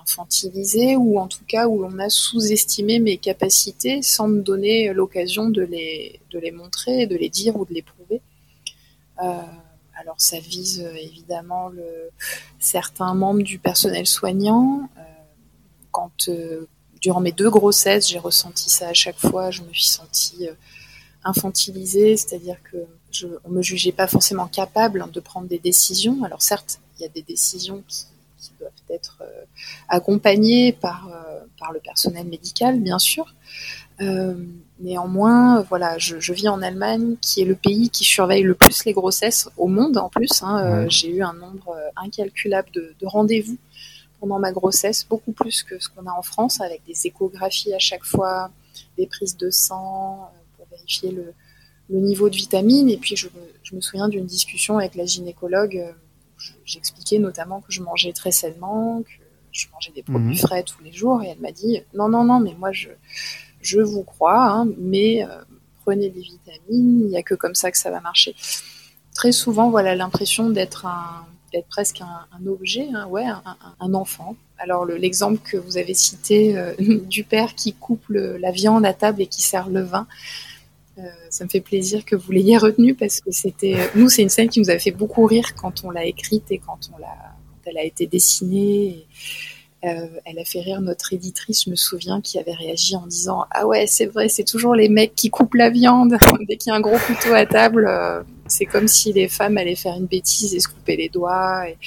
[0.00, 5.50] infantilisé ou en tout cas où l'on a sous-estimé mes capacités sans me donner l'occasion
[5.50, 8.22] de les, de les montrer, de les dire ou de les prouver.
[9.22, 9.42] Euh,
[10.00, 11.70] alors ça vise euh, évidemment
[12.58, 14.88] certains membres du personnel soignant.
[14.96, 15.00] Euh,
[15.90, 16.30] quand
[17.00, 19.50] durant mes deux grossesses, j'ai ressenti ça à chaque fois.
[19.50, 20.48] Je me suis sentie
[21.28, 22.78] infantilisée, c'est-à-dire que
[23.10, 26.24] je, on me jugeait pas forcément capable de prendre des décisions.
[26.24, 28.06] Alors certes, il y a des décisions qui,
[28.58, 29.44] doivent être euh,
[29.88, 33.34] accompagnées par, euh, par le personnel médical, bien sûr.
[34.00, 34.34] Euh,
[34.80, 38.92] néanmoins, voilà, je, vis en Allemagne, qui est le pays qui surveille le plus les
[38.92, 40.42] grossesses au monde en plus.
[40.42, 40.88] Hein.
[40.88, 43.58] J'ai eu un nombre incalculable de, de rendez-vous
[44.20, 47.78] pendant ma grossesse, beaucoup plus que ce qu'on a en France, avec des échographies à
[47.78, 48.50] chaque fois,
[48.96, 50.30] des prises de sang
[50.78, 51.34] vérifier le,
[51.90, 52.88] le niveau de vitamines.
[52.88, 53.28] Et puis, je,
[53.72, 55.76] me souviens d'une discussion avec la gynécologue.
[55.76, 55.92] Euh,
[56.64, 59.10] j'expliquais notamment que je mangeais très sainement, que
[59.52, 60.36] je mangeais des produits mhm.
[60.36, 61.22] frais tous les jours.
[61.22, 62.88] Et elle m'a dit Non, non, non, mais moi, je,
[63.60, 65.28] je vous crois, hein, mais euh,
[65.84, 68.34] prenez des vitamines, il n'y a que comme ça que ça va marcher.
[69.14, 73.24] Très souvent, voilà l'impression d'être un d'être presque un, objet, hein, ouais,
[73.80, 74.36] un, enfant.
[74.58, 76.74] Alors l'exemple que vous avez cité euh,
[77.06, 80.06] du père qui coupe la viande à table et qui sert le vin,
[81.30, 84.28] ça me fait plaisir que vous l'ayez retenu parce que c'était euh, nous c'est une
[84.28, 87.34] scène qui nous avait fait beaucoup rire quand on l'a écrite et quand on l'a
[87.70, 88.96] elle a été dessinée.
[88.96, 93.46] Euh, elle a fait rire notre éditrice, je me souviens, qui avait réagi en disant
[93.50, 96.16] Ah ouais, c'est vrai, c'est toujours les mecs qui coupent la viande.
[96.48, 97.88] Dès qu'il y a un gros couteau à table,
[98.48, 101.78] c'est comme si les femmes allaient faire une bêtise et se couper les doigts, et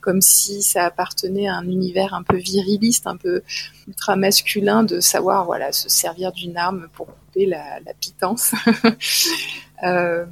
[0.00, 3.42] comme si ça appartenait à un univers un peu viriliste, un peu
[3.86, 7.08] ultra masculin de savoir voilà se servir d'une arme pour
[7.46, 8.52] la, pitance.
[9.84, 10.26] Euh,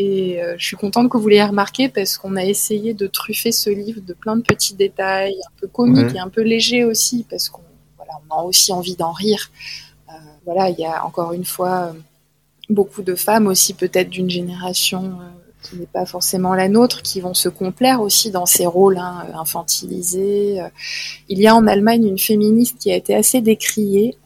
[0.00, 3.52] et euh, je suis contente que vous l'ayez remarqué parce qu'on a essayé de truffer
[3.52, 7.26] ce livre de plein de petits détails, un peu comiques et un peu légers aussi,
[7.28, 7.60] parce qu'on
[7.98, 9.50] voilà, on a aussi envie d'en rire.
[10.08, 10.12] Euh,
[10.46, 11.94] voilà, il y a encore une fois
[12.70, 15.18] beaucoup de femmes aussi, peut-être d'une génération
[15.62, 19.26] qui n'est pas forcément la nôtre, qui vont se complaire aussi dans ces rôles hein,
[19.34, 20.60] infantilisés.
[21.28, 24.16] Il y a en Allemagne une féministe qui a été assez décriée.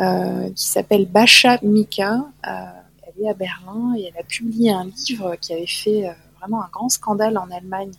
[0.00, 2.24] Euh, qui s'appelle Basha Mika.
[2.46, 2.50] Euh,
[3.28, 6.88] à Berlin et elle a publié un livre qui avait fait euh, vraiment un grand
[6.88, 7.92] scandale en Allemagne.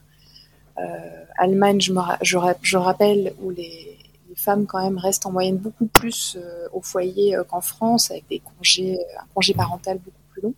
[1.37, 3.99] Allemagne, je, me, je, rappelle, où les,
[4.35, 6.39] femmes quand même restent en moyenne beaucoup plus
[6.73, 10.53] au foyer qu'en France, avec des congés, un congé parental beaucoup plus long.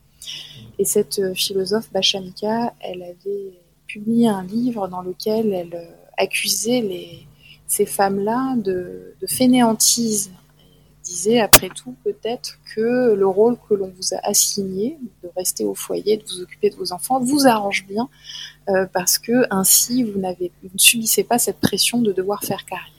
[0.80, 7.28] Et cette philosophe Mika, elle avait publié un livre dans lequel elle accusait les,
[7.67, 10.32] ces femmes-là de, de fainéantise
[11.03, 15.75] disait après tout peut-être que le rôle que l'on vous a assigné, de rester au
[15.75, 18.09] foyer, de vous occuper de vos enfants, vous arrange bien
[18.69, 20.33] euh, parce que ainsi vous, ne
[20.77, 22.89] subissez pas cette pression de devoir faire carrière.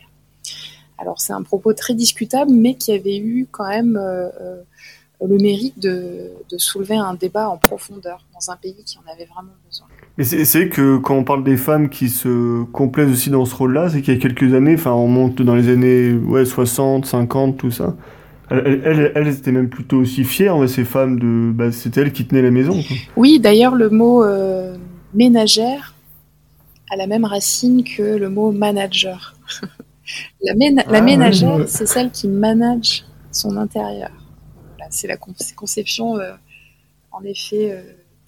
[0.98, 4.62] Alors c'est un propos très discutable, mais qui avait eu quand même euh, euh,
[5.20, 9.54] le mérite de, soulever un débat en profondeur dans un pays qui en avait vraiment
[9.66, 9.88] besoin.
[10.16, 13.88] Mais c'est que quand on parle des femmes qui se complaisent aussi dans ce rôle-là,
[13.88, 17.56] c'est qu'il y a quelques années, enfin on monte dans les années ouais, 60, 50,
[17.56, 17.96] tout ça.
[18.48, 22.42] Elles, elles, étaient même plutôt aussi fières, ces femmes, de, bah, c'était elles qui tenaient
[22.42, 22.80] la maison.
[23.16, 24.76] Oui, d'ailleurs le mot euh,
[25.14, 25.94] ménagère
[26.90, 29.34] a la même racine que le mot manager.
[30.42, 30.52] la,
[30.86, 34.10] ah, ménagère, c'est celle qui manage son intérieur.
[34.90, 36.34] c'est la conception, euh,
[37.10, 37.72] en effet.
[37.72, 37.82] Euh,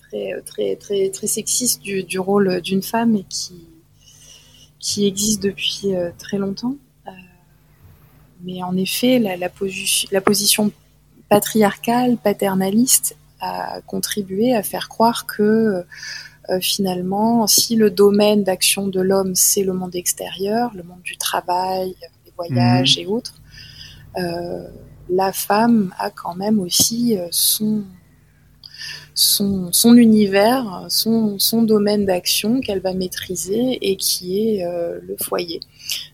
[0.08, 3.68] très, très, très, très sexiste du, du rôle d'une femme et qui,
[4.78, 6.76] qui existe depuis euh, très longtemps.
[7.06, 7.10] Euh,
[8.42, 9.48] mais en effet, la, la,
[10.12, 10.70] la, position
[11.28, 15.42] patriarcale, paternaliste, a contribué à faire croire que
[16.48, 21.16] euh, finalement, si le domaine d'action de l'homme, c'est le monde extérieur, le monde du
[21.16, 23.00] travail, les voyages mmh.
[23.00, 23.34] et autres,
[25.08, 27.84] la femme a quand même aussi son
[29.16, 35.16] son, son univers, son, son domaine d'action qu'elle va maîtriser et qui est euh, le
[35.16, 35.60] foyer.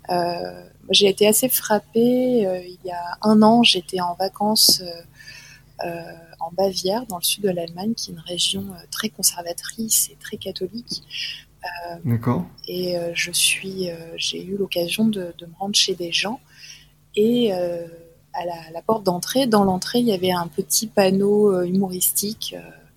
[0.09, 2.47] Euh, j'ai été assez frappée.
[2.47, 4.83] Euh, il y a un an, j'étais en vacances
[6.39, 10.37] en Bavière, dans le sud de l'Allemagne, qui est une région très conservatrice et très
[10.37, 11.03] catholique.
[12.05, 12.47] D'accord.
[12.69, 16.39] Et je suis, j'ai eu l'occasion de, de, me rendre chez des gens
[17.17, 22.55] et à la, la porte d'entrée, dans l'entrée, il y avait un petit panneau humoristique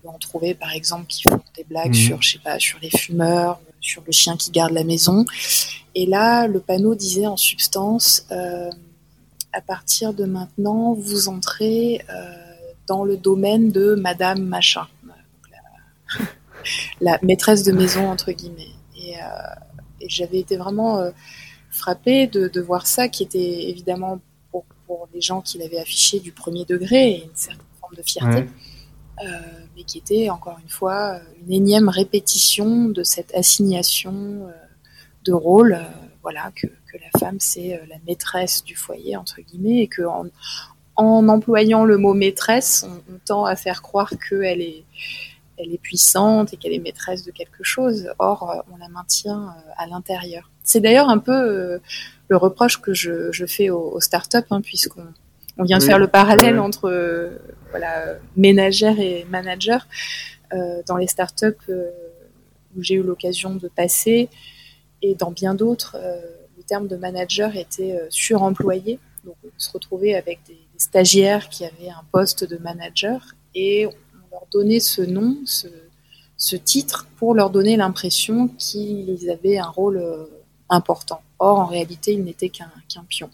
[0.08, 1.94] on trouvait par exemple qui font des blagues mhm.
[1.94, 5.24] sur, je sais pas, sur les fumeurs, sur le chien qui garde la maison.
[5.94, 8.70] Et là, le panneau disait en substance, euh,
[9.52, 12.32] à partir de maintenant, vous entrez euh,
[12.86, 14.86] dans le domaine de Madame Machin,
[17.00, 18.74] la, maîtresse de maison entre guillemets.
[18.98, 19.20] Et, euh,
[20.08, 21.10] j'avais été vraiment
[21.70, 24.20] frappée de, voir ça, qui était évidemment
[24.52, 24.64] pour,
[25.12, 28.46] les gens qui l'avaient affiché du premier degré et une certaine forme de fierté
[29.76, 34.52] mais qui était encore une fois une énième répétition de cette assignation euh,
[35.24, 35.74] de rôle.
[35.74, 35.84] Euh,
[36.22, 41.84] voilà que, la femme c'est la maîtresse du foyer entre guillemets et que en, employant
[41.84, 44.84] le mot maîtresse, on, tend à faire croire qu'elle est
[45.58, 48.08] elle est puissante et qu'elle est maîtresse de quelque chose.
[48.18, 50.50] Or, on la maintient à l'intérieur.
[50.62, 51.80] C'est d'ailleurs un peu
[52.28, 55.06] le reproche que je, fais aux, startups, hein, puisqu'on
[55.58, 56.88] on vient de faire le parallèle entre
[57.70, 59.86] voilà, ménagère et manager.
[60.52, 61.90] Euh, dans les startups euh,
[62.76, 64.28] où j'ai eu l'occasion de passer
[65.02, 66.20] et dans bien d'autres, euh,
[66.56, 69.00] le terme de manager était suremployé.
[69.24, 74.30] Donc on se retrouvait avec des, stagiaires qui avaient un poste de manager et on
[74.30, 80.04] leur donnait ce nom, ce, titre pour leur donner l'impression qu'ils avaient un rôle
[80.68, 81.22] important.
[81.38, 82.70] Or, en réalité, ils n'étaient qu'un
[83.08, 83.30] pion.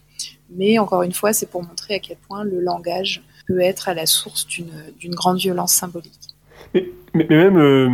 [0.57, 3.95] Mais encore une fois, c'est pour montrer à quel point le langage peut être à
[3.95, 6.33] la source d'une grande violence symbolique.
[6.75, 7.89] Mais, mais, même, euh,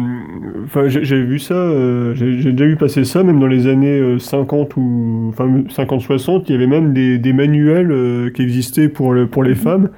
[0.64, 4.70] enfin, j'ai vu ça, euh, j'ai déjà vu passer ça, même dans les années 50
[4.70, 9.26] euh, ou enfin 50-60, il y avait même des, des manuels qui existaient pour, le,
[9.26, 9.56] pour les mhm.
[9.56, 9.90] femmes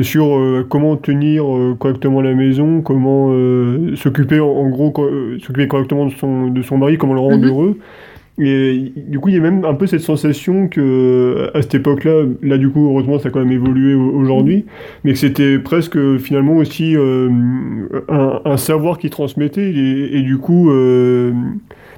[0.00, 1.44] sur comment tenir
[1.78, 3.30] correctement la maison, comment
[3.94, 4.90] s'occuper en, gros,
[5.40, 7.48] s'occuper correctement de son, de son mari, comment le rendre mhm.
[7.48, 7.78] heureux.
[8.38, 12.24] Et du coup, il y a même un peu cette sensation que, à cette époque-là,
[12.42, 14.64] là, du coup, heureusement, ça a quand même évolué aujourd'hui,
[15.04, 17.28] mais que c'était presque finalement aussi euh,
[18.08, 21.32] un, savoir qui transmettait, et, du coup, euh,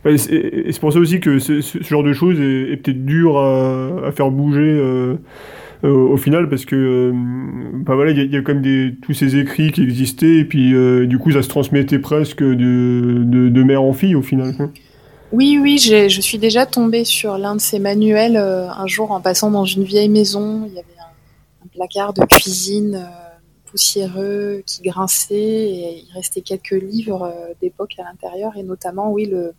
[0.05, 4.31] bah, c'est pour ça aussi que ce, genre de choses est, peut-être dur à, faire
[4.31, 4.61] bouger.
[4.61, 5.14] Euh,
[5.83, 7.12] au final parce que
[7.75, 10.73] bah voilà il y, a quand même des, tous ces écrits qui existaient et puis
[11.07, 14.55] du coup ça se transmettait presque de, de, de mère en fille au final
[15.35, 19.20] oui, oui, je suis déjà tombée sur l'un de ces manuels euh, un jour en
[19.20, 20.64] passant dans une vieille maison.
[20.66, 26.70] Il y avait un, placard de cuisine euh, poussiéreux qui grinçait et il restait quelques
[26.70, 29.55] livres euh, d'époque à l'intérieur et notamment, oui, le,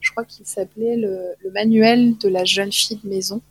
[0.00, 3.42] je crois qu'il s'appelait le, manuel de la jeune fille de maison.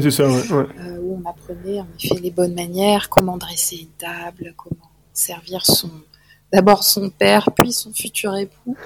[0.00, 0.66] c'est ça, ouais.
[1.00, 5.90] où on apprenait en effet les bonnes manières, comment dresser une table, comment servir son
[6.52, 8.76] d'abord son père, puis son futur époux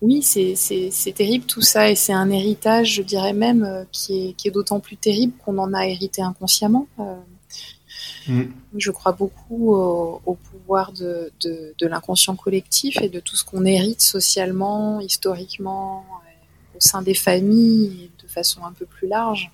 [0.00, 4.50] oui, c'est terrible tout ça et c'est un héritage, je dirais même, euh, qui est,
[4.50, 6.86] d'autant plus terrible qu'on en a hérité inconsciemment.
[6.98, 7.14] Euh.
[8.28, 8.52] Mm.
[8.76, 11.30] Je crois beaucoup au, pouvoir de,
[11.80, 18.10] l'inconscient collectif et de tout ce qu'on hérite socialement, historiquement, euh, au sein des familles,
[18.22, 19.50] de façon un peu plus large.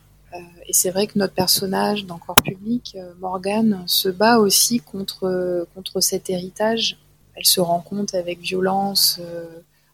[0.68, 6.00] et c'est vrai que notre personnage dans Corps Public, Morgane, se bat aussi contre, contre
[6.00, 6.98] cet héritage.
[7.34, 9.20] Elle se rend compte avec violence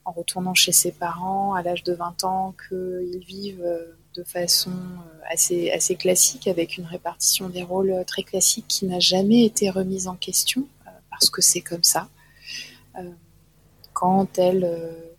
[0.07, 4.71] en retournant chez ses parents à l'âge de 20 ans qu'ils vivent euh, de façon
[4.71, 9.45] euh, assez, assez classique, avec une répartition des rôles euh, très classique qui n'a jamais
[9.45, 10.66] été remise en question,
[11.11, 12.09] parce que c'est comme ça.
[13.95, 14.71] Quand elle,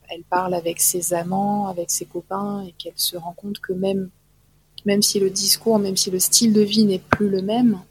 [0.10, 4.12] elle parle avec ses amants, avec ses copains, et qu'elle se rend compte que même,
[4.86, 7.82] même si le discours, même si le style de vie n'est plus le même,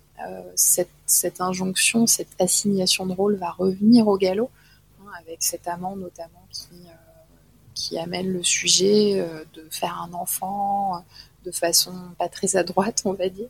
[0.55, 4.51] cette, cette, injonction, cette assignation de rôle va revenir au galop,
[5.21, 6.89] avec cet amant notamment qui,
[7.77, 10.99] qui amène le sujet euh, de faire un enfant euh,
[11.45, 13.49] de façon pas très à droite, on va dire.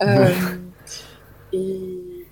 [0.00, 0.34] Euh,
[1.52, 2.26] et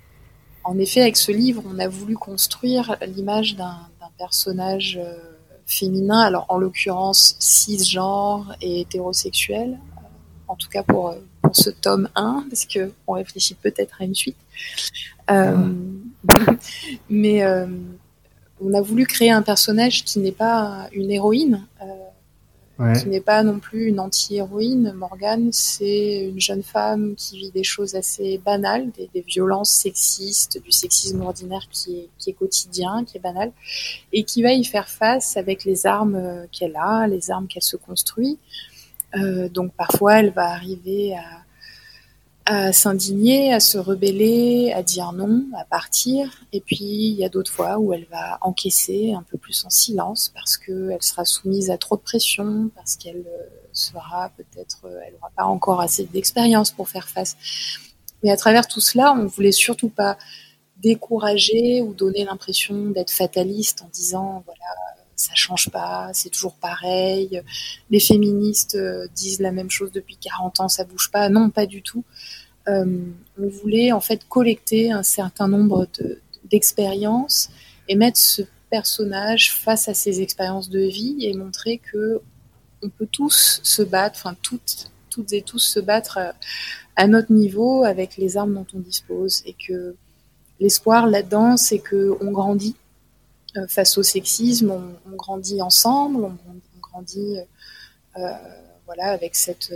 [0.65, 4.99] en effet, avec ce livre, on a voulu construire l'image d'un personnage
[5.65, 9.79] féminin, alors en l'occurrence cisgenre et hétérosexuel,
[10.47, 14.37] en tout cas pour, pour ce tome 1, parce qu'on réfléchit peut-être à une suite.
[15.27, 15.55] Ah.
[17.09, 17.43] mais
[18.63, 23.43] on a voulu créer un personnage qui n'est pas une héroïne, euh, qui n'est pas
[23.43, 24.93] non plus une anti-héroïne.
[24.93, 30.71] Morgane, c'est une jeune femme qui vit des choses assez banales, des, violences sexistes, du
[30.71, 33.51] sexisme ordinaire qui est, quotidien, qui est banal,
[34.13, 37.63] et qui va y faire face avec les armes euh, qu'elle a, les armes qu'elle
[37.63, 38.39] se construit.
[39.15, 41.40] Euh, donc parfois, elle va arriver à
[42.51, 46.29] à s'indigner, à se rebeller, à dire non, à partir.
[46.51, 49.69] Et puis il y a d'autres fois où elle va encaisser un peu plus en
[49.69, 54.99] silence parce qu'elle sera soumise à trop de pression, parce qu'elle euh, sera peut-être, euh,
[55.07, 57.37] elle n'aura pas encore assez d'expérience pour faire face.
[58.21, 60.17] Mais à travers tout cela, on ne voulait surtout pas
[60.83, 64.65] décourager ou donner l'impression d'être fataliste en disant voilà
[65.21, 67.41] ça change pas, c'est toujours pareil.
[67.89, 71.29] Les féministes euh, disent la même chose depuis 40 ans, ça bouge pas.
[71.29, 72.03] Non, pas du tout.
[72.67, 73.05] Euh,
[73.39, 75.87] on voulait en fait collecter un certain nombre
[76.45, 77.49] d'expériences
[77.87, 82.21] et mettre ce personnage face à ses expériences de vie et montrer que
[82.83, 86.31] on peut tous se battre, enfin toutes, toutes et tous se battre euh,
[86.95, 89.95] à notre niveau avec les armes dont on dispose et que
[90.59, 92.75] l'espoir là-dedans, c'est que on grandit
[93.57, 97.37] euh, face au sexisme, on, grandit ensemble, on, grandit
[98.85, 99.73] voilà, avec cette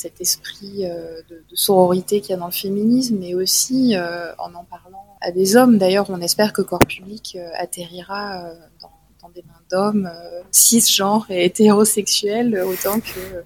[0.00, 3.94] cet esprit de, de, sororité qu'il y a dans le féminisme, mais aussi
[4.38, 5.78] en en parlant à des hommes.
[5.78, 10.10] D'ailleurs, on espère que Corps Public atterrira dans, des mains d'hommes
[10.50, 13.42] cisgenres et hétérosexuels autant que,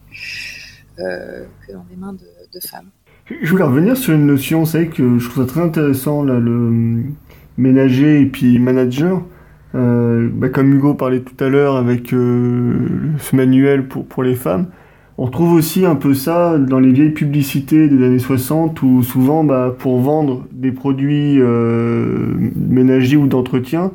[0.97, 2.91] que dans des mains de, femmes.
[3.29, 7.05] Je voulais revenir sur une notion, c'est que je trouve ça très intéressant, le
[7.57, 9.23] ménager et puis manager.
[9.75, 12.77] Euh, bah, comme Hugo parlait tout à l'heure avec euh,
[13.19, 14.69] ce manuel pour, pour les femmes,
[15.17, 19.45] on retrouve aussi un peu ça dans les vieilles publicités des années 60 où souvent
[19.45, 23.93] bah, pour vendre des produits euh, ménagers ou d'entretien,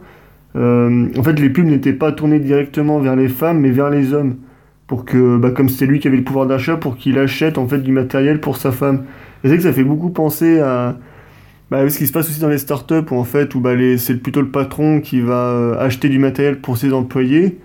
[0.56, 4.14] euh, en fait les pubs n'étaient pas tournées directement vers les femmes mais vers les
[4.14, 4.38] hommes
[4.88, 7.68] pour que, bah, comme c'était lui qui avait le pouvoir d'achat, pour qu'il achète en
[7.68, 9.04] fait du matériel pour sa femme.
[9.44, 10.98] Et c'est que ça fait beaucoup penser à
[11.70, 14.16] bah, ce qui se passe aussi dans les startups où en fait où bah, c'est
[14.16, 17.60] plutôt le patron qui va euh, acheter du matériel pour ses employés.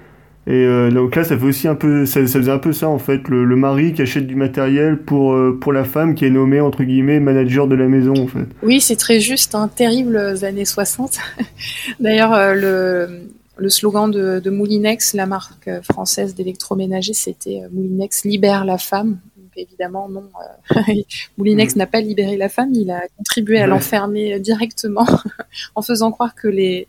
[0.46, 2.98] Et euh, donc là, ça fait aussi un peu, ça, faisait un peu ça en
[2.98, 6.60] fait, le, mari qui achète du matériel pour euh, pour la femme qui est nommée
[6.60, 8.46] entre guillemets manager de la maison en fait.
[8.62, 11.18] Oui, c'est très juste, hein, terribles années 60.
[12.00, 18.64] D'ailleurs, le le slogan de, de, Moulinex, la marque française d'électroménager, c'était euh, Moulinex libère
[18.64, 19.18] la femme.
[19.36, 20.28] Donc évidemment, non,
[20.76, 20.80] euh,
[21.38, 21.78] Moulinex mm.
[21.78, 25.06] n'a pas libéré la femme, il a contribué à l'enfermer directement
[25.74, 26.88] en faisant croire que les,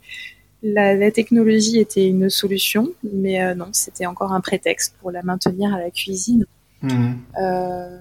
[0.65, 5.21] la, la, technologie était une solution, mais euh, non, c'était encore un prétexte pour la
[5.21, 6.45] maintenir à la cuisine.
[6.81, 7.13] Mm.
[7.39, 7.97] Euh,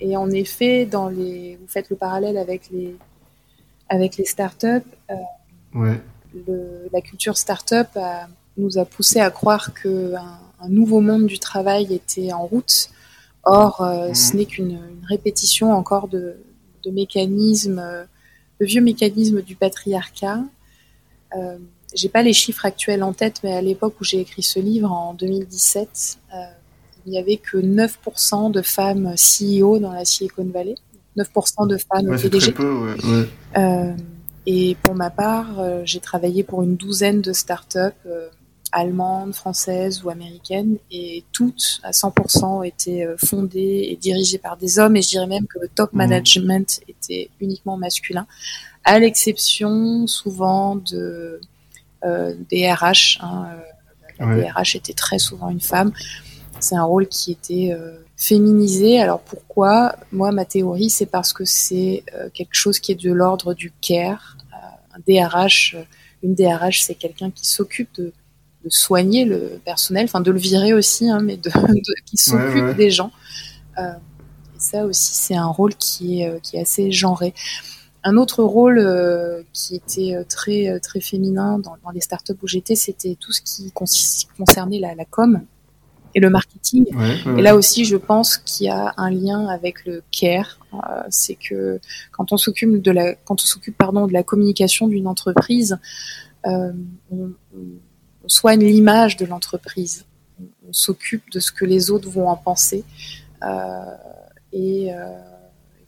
[0.00, 2.96] et en effet, dans les, vous faites le parallèle avec les,
[3.88, 4.66] avec les startups.
[5.10, 5.14] Euh,
[5.74, 6.00] ouais
[6.92, 7.88] la culture start-up
[8.56, 12.88] nous a poussé à croire qu'un un nouveau monde du travail était en route.
[13.42, 14.14] Or, mhm.
[14.14, 14.78] ce n'est qu'une
[15.08, 16.36] répétition encore de,
[16.86, 17.82] mécanismes,
[18.60, 20.44] de vieux mécanismes du patriarcat.
[21.36, 21.58] Euh,
[21.94, 24.90] j'ai pas les chiffres actuels en tête, mais à l'époque où j'ai écrit ce livre,
[24.90, 26.36] en 2017, euh,
[27.06, 30.74] il n'y avait que 9% de femmes CEO dans la Silicon Valley.
[31.16, 32.52] 9% de femmes ouais, PDG.
[32.52, 33.28] Très peu, ouais.
[33.56, 33.92] Euh,
[34.46, 38.28] et pour ma part, euh, j'ai travaillé pour une douzaine de startups euh,
[38.72, 44.78] allemandes, françaises ou américaines, et toutes, à 100%, étaient euh, fondées et dirigées par des
[44.78, 45.96] hommes, et je dirais même que le top mmh.
[45.96, 48.26] management était uniquement masculin,
[48.84, 51.40] à l'exception souvent de
[52.02, 53.18] des RH.
[53.22, 53.48] Hein,
[54.20, 55.92] Les RH était très souvent une femme.
[56.60, 57.76] C'est un rôle qui était
[58.16, 59.00] féminisé.
[59.00, 59.96] Alors pourquoi?
[60.12, 64.36] Moi, ma théorie, c'est parce que c'est quelque chose qui est de l'ordre du care,
[64.94, 65.82] un DRH, euh,
[66.22, 68.12] une DRH, c'est quelqu'un qui s'occupe de,
[68.68, 71.50] soigner le personnel, enfin de le virer aussi, hein, mais de,
[72.04, 73.10] qui s'occupe des gens.
[73.78, 73.92] Euh,
[74.54, 77.32] et ça aussi, c'est un rôle qui est, euh, qui est assez genré.
[78.02, 83.32] Un autre rôle qui était très très féminin dans, les startups où j'étais, c'était tout
[83.32, 83.72] ce qui
[84.36, 85.42] concernait la, la com,
[86.14, 86.86] et le marketing.
[87.38, 90.58] Et là aussi, je pense qu'il y a un lien avec le care.
[90.72, 91.80] Euh, c'est que
[92.12, 95.78] quand on s'occupe de la, quand on s'occupe pardon de la communication d'une entreprise,
[96.46, 96.72] euh,
[97.10, 100.04] on, on, soigne l'image de l'entreprise.
[100.40, 102.84] On, s'occupe de ce que les autres vont en penser.
[103.42, 103.96] Euh,
[104.52, 105.18] et, euh,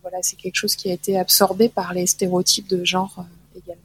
[0.02, 3.82] voilà, c'est quelque chose qui a été absorbé par les stéréotypes de genre euh, également.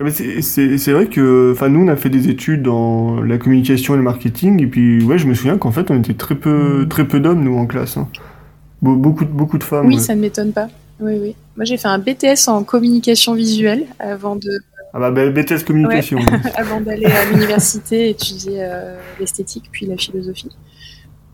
[0.00, 3.96] Ah, c'est vrai que, enfin, nous, on a fait des études dans la communication et
[3.96, 6.88] le marketing, et puis, ouais, je me souviens qu'en fait, on était très peu, mm.
[6.88, 7.96] très peu d'hommes, nous, en classe.
[7.96, 8.08] Hein.
[8.80, 9.86] beaucoup, beaucoup de femmes.
[9.86, 10.68] Oui, ça ne m'étonne pas.
[11.00, 11.36] Oui, oui.
[11.56, 14.50] Moi, j'ai fait un BTS en communication visuelle avant de.
[14.94, 16.18] Ah bah, BTS communication.
[16.54, 20.50] avant d'aller à l'université étudier euh, l'esthétique puis la philosophie.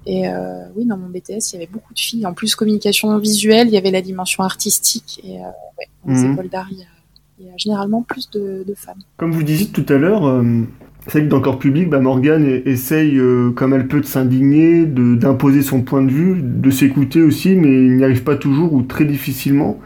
[0.07, 2.27] Et euh, oui, dans mon BTS, il y avait beaucoup de filles.
[2.27, 5.21] En plus, communication visuelle, il y avait la dimension artistique.
[5.25, 5.45] Et euh,
[5.79, 6.33] ouais, dans les mm.
[6.33, 9.01] écoles d'art, il y a généralement plus de, femmes.
[9.17, 10.63] Comme vous disiez tout à l'heure, euh,
[11.09, 14.87] c'est que dans le corps public, bah, Morgane essaye euh, comme elle peut de s'indigner,
[14.87, 18.83] d'imposer son point de vue, de s'écouter aussi, mais il n'y arrive pas toujours ou
[18.83, 19.79] très difficilement.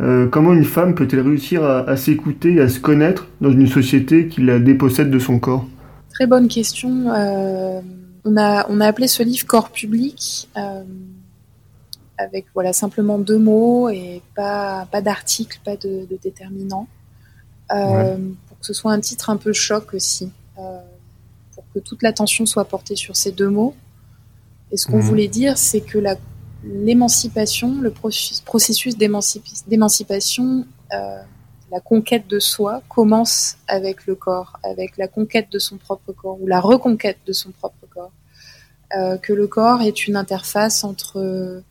[0.00, 4.28] Euh, comment une femme peut-elle réussir à, s'écouter et à se connaître dans une société
[4.28, 5.66] qui la dépossède de son corps?
[6.10, 7.06] Très bonne question.
[8.26, 10.48] On, a, on a appelé ce livre Corps public
[12.18, 16.88] avec voilà simplement deux mots et pas, pas d'article, pas de, de déterminant.
[17.72, 18.16] Euh,
[18.48, 20.78] pour que ce soit un titre un peu choc aussi, euh,
[21.54, 23.74] pour que toute l'attention soit portée sur ces deux mots.
[24.70, 25.02] Et ce qu'on mhm.
[25.02, 25.98] voulait dire, c'est que
[26.64, 27.92] l'émancipation, le
[28.44, 31.18] processus d'émancipation, euh,
[31.70, 36.40] la conquête de soi commence avec le corps, avec la conquête de son propre corps
[36.40, 37.85] ou la reconquête de son propre corps.
[37.85, 37.85] Euh,
[38.90, 41.62] que le corps est une interface entre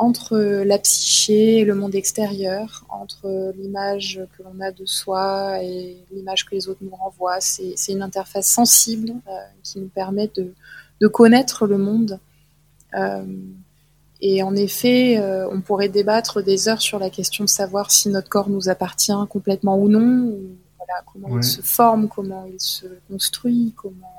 [0.00, 5.96] entre la psyché et le monde extérieur, entre l'image que l'on a de soi et
[6.12, 7.40] l'image que les autres nous renvoient.
[7.40, 9.32] C'est une interface sensible euh,
[9.64, 10.54] qui nous permet de,
[11.00, 12.20] de connaître le monde.
[14.20, 15.20] et en effet,
[15.52, 19.12] on pourrait débattre des heures sur la question de savoir si notre corps nous appartient
[19.28, 20.32] complètement ou non,
[21.06, 24.17] comment il se forme, comment il se construit, comment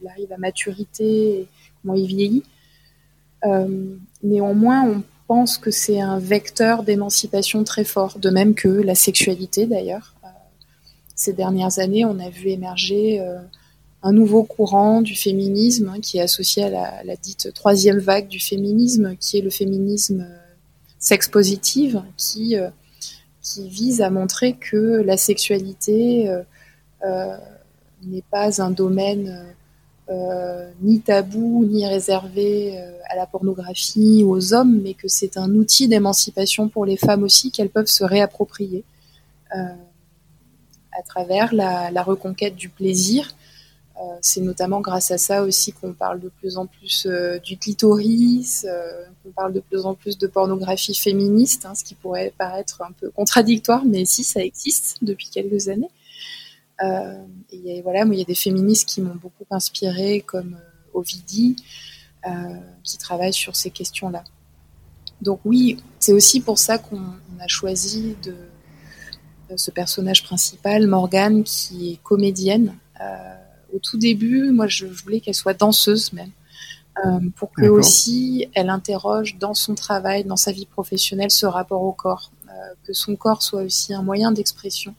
[0.00, 1.46] il arrive à maturité,
[1.82, 2.44] comment il vieillit.
[4.22, 9.64] néanmoins, on pense que c'est un vecteur d'émancipation très fort, de même que la sexualité
[9.64, 10.16] d'ailleurs.
[10.24, 10.26] Euh,
[11.14, 13.38] ces dernières années, on a vu émerger euh,
[14.02, 18.40] un nouveau courant du féminisme hein, qui est associé à la, dite troisième vague du
[18.40, 20.36] féminisme, qui est le féminisme euh,
[20.98, 22.56] sex positive, qui,
[23.56, 26.28] vise à montrer que la sexualité
[28.02, 29.52] n'est pas un domaine euh,
[30.80, 35.50] ni tabou, ni réservé euh, à la pornographie ou aux hommes, mais que c'est un
[35.54, 38.84] outil d'émancipation pour les femmes aussi qu'elles peuvent se réapproprier
[39.54, 39.74] euh,
[40.92, 43.34] à travers la, reconquête du plaisir.
[44.20, 47.06] c'est notamment grâce à ça aussi qu'on parle de plus en plus
[47.44, 48.66] du clitoris,
[49.22, 52.92] qu'on parle de plus en plus de pornographie féministe, hein, ce qui pourrait paraître un
[52.92, 55.90] peu contradictoire, mais si ça existe depuis quelques années.
[56.82, 60.98] Euh, et voilà, moi, il y a des féministes qui m'ont beaucoup inspiré, comme euh,
[60.98, 61.56] Ovidie,
[62.26, 62.30] euh,
[62.82, 64.24] qui travaillent sur ces questions-là.
[65.20, 67.02] Donc oui, c'est aussi pour ça qu'on
[67.40, 68.34] a choisi de,
[69.56, 72.76] ce personnage principal, Morgane, qui est comédienne.
[73.74, 76.30] au tout début, moi, je, voulais qu'elle soit danseuse même,
[77.36, 81.92] pour que aussi elle interroge dans son travail, dans sa vie professionnelle, ce rapport au
[81.92, 82.30] corps,
[82.84, 84.94] que son corps soit aussi un moyen d'expression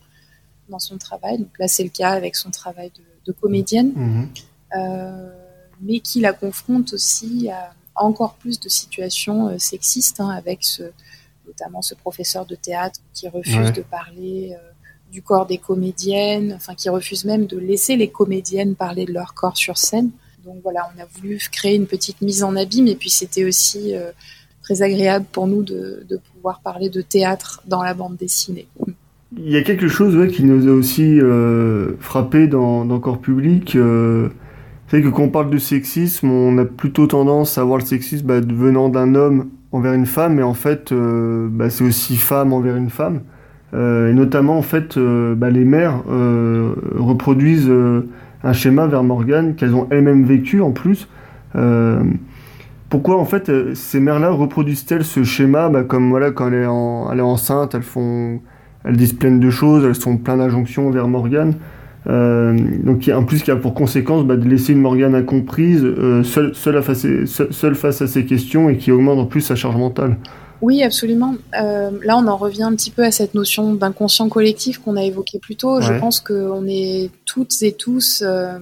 [0.72, 1.38] dans son travail.
[1.38, 2.91] Donc là, c'est le cas avec son travail
[3.26, 4.30] de, comédienne, mhm.
[4.78, 5.30] euh,
[5.82, 10.84] mais qui la confronte aussi à encore plus de situations euh, sexistes, hein, avec ce,
[11.45, 14.72] notamment ce professeur de théâtre qui refuse de parler euh,
[15.11, 19.34] du corps des comédiennes, enfin qui refuse même de laisser les comédiennes parler de leur
[19.34, 20.09] corps sur scène.
[20.43, 23.93] Donc voilà, on a voulu créer une petite mise en abîme, et puis c'était aussi
[24.63, 28.67] très agréable pour nous de, de, pouvoir parler de théâtre dans la bande dessinée.
[29.38, 33.77] Il y a quelque chose qui nous a aussi euh, frappé dans, dans Corps Public.
[33.77, 34.27] Euh,
[34.89, 38.27] c'est que quand on parle de sexisme, on a plutôt tendance à voir le sexisme
[38.27, 42.51] bah, venant d'un homme envers une femme, mais en fait, euh, bah, c'est aussi femme
[42.51, 43.21] envers une femme.
[43.73, 46.03] et notamment, en fait, bah, les mères
[46.97, 47.71] reproduisent
[48.43, 51.07] un schéma vers Morgane qu'elles ont elles-mêmes vécu en plus.
[52.89, 57.09] pourquoi, en fait, ces mères-là reproduisent-elles ce schéma bah, comme voilà, quand elle est, en,
[57.13, 58.41] elle est enceinte, elles font
[58.84, 61.55] elles disent plein de choses, elles sont plein d'injonctions vers Morgane.
[62.07, 66.23] Euh, donc en plus qui a pour conséquence bah, de laisser une Morgane incomprise, euh,
[66.23, 67.05] seule, face,
[67.51, 70.17] seule, face à ces questions et qui augmente en plus sa charge mentale.
[70.61, 71.36] Oui, absolument.
[71.59, 75.03] Euh, là, on en revient un petit peu à cette notion d'inconscient collectif qu'on a
[75.03, 75.82] évoqué plus tôt.
[75.82, 78.59] Je pense qu'on est toutes et tous, alors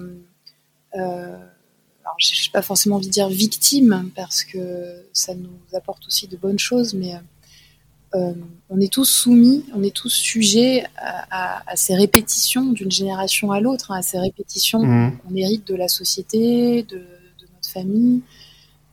[2.18, 4.58] je n'ai pas forcément envie de dire victimes, parce que
[5.12, 7.16] ça nous apporte aussi de bonnes choses, mais
[8.16, 8.34] euh,
[8.70, 13.92] on est tous soumis, on est tous sujets à, ces répétitions d'une génération à l'autre,
[13.92, 15.18] hein, à ces répétitions mmh.
[15.18, 18.22] qu'on hérite de la société, de, notre famille.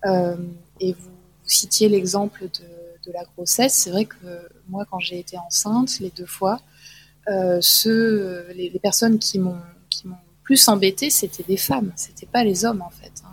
[0.05, 0.37] Euh,
[0.81, 1.11] et vous,
[1.45, 3.75] citiez l'exemple de, la grossesse.
[3.75, 4.17] C'est vrai que
[4.69, 6.61] moi, quand j'ai été enceinte, les deux fois,
[7.29, 9.55] euh, ceux, les, personnes qui m'ont
[10.43, 13.13] plus embêté, c'était des femmes, c'était pas les hommes en fait.
[13.25, 13.31] Hein.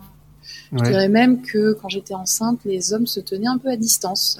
[0.73, 4.39] Je dirais même que quand j'étais enceinte, les hommes se tenaient un peu à distance.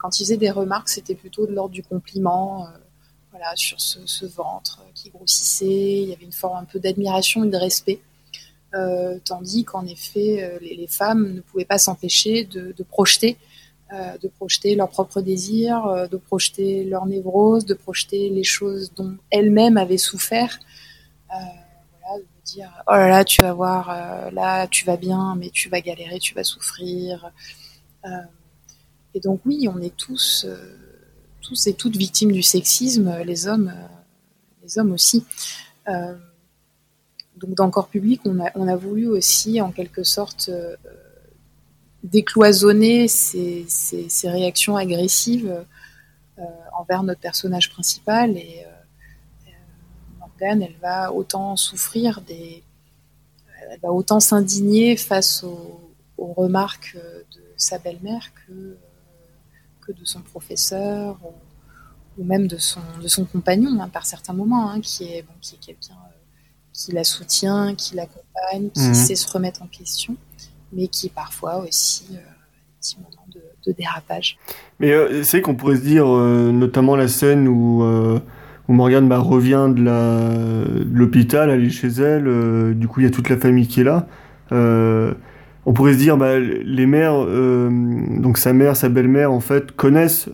[0.00, 2.70] Quand ils faisaient des remarques, c'était plutôt de l'ordre du compliment, euh,
[3.30, 6.02] voilà, sur ce, ventre qui grossissait.
[6.02, 8.00] Il y avait une forme un peu d'admiration et de respect.
[8.74, 13.36] Euh, tandis qu'en effet, euh, les, femmes ne pouvaient pas s'empêcher de, projeter,
[13.92, 19.76] de projeter leurs propres désirs, de projeter leurs névroses, de projeter les choses dont elles-mêmes
[19.76, 20.60] avaient souffert.
[21.28, 25.68] voilà, de dire oh là là, tu vas voir, là tu vas bien, mais tu
[25.68, 27.30] vas galérer, tu vas souffrir.
[29.14, 30.56] Et donc oui, on est tous, euh,
[31.40, 33.86] tous et toutes victimes du sexisme, les hommes, euh,
[34.62, 35.24] les hommes aussi.
[35.88, 36.14] Euh,
[37.36, 40.50] donc dans corps public, on a, voulu aussi en quelque sorte
[42.04, 43.66] décloisonner ces,
[44.24, 45.64] réactions agressives
[46.78, 48.66] envers notre personnage principal et
[50.18, 52.62] Morgane, elle va autant souffrir des,
[53.70, 55.80] elle va autant s'indigner face aux,
[56.18, 56.98] remarques
[57.34, 58.76] de sa belle-mère que
[59.92, 61.18] de son professeur
[62.18, 65.54] ou, même de son, de son compagnon hein, par certains moments, hein, qui est, qui
[65.54, 66.16] est quelqu'un euh,
[66.72, 68.94] qui la soutient, qui l'accompagne, qui mhm.
[68.94, 70.16] sait se remettre en question,
[70.72, 74.38] mais qui parfois aussi euh, un petit moment de, dérapage.
[74.80, 79.68] Mais euh, c'est qu'on pourrait se dire, notamment la scène où, où Morgane bah, revient
[79.74, 83.80] de l'hôpital, elle est chez elle, du coup il y a toute la famille qui
[83.80, 84.08] est là.
[85.66, 90.28] On pourrait se dire, bah, les mères, donc sa mère, sa belle-mère, en fait, connaissent,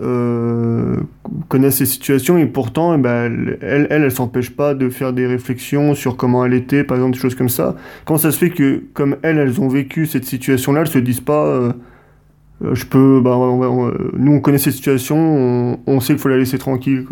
[1.49, 5.27] connaissent ces situations et pourtant, eh ben, elle, elle, elle, s'empêche pas de faire des
[5.27, 7.75] réflexions sur comment elle était, par exemple, des choses comme ça.
[8.05, 11.21] Comment ça se fait que, comme elles, elles ont vécu cette situation-là, elles se disent
[11.21, 16.39] pas, euh, je peux, bah, nous on connaît ces situations, on, sait qu'il faut la
[16.39, 17.05] laisser tranquille.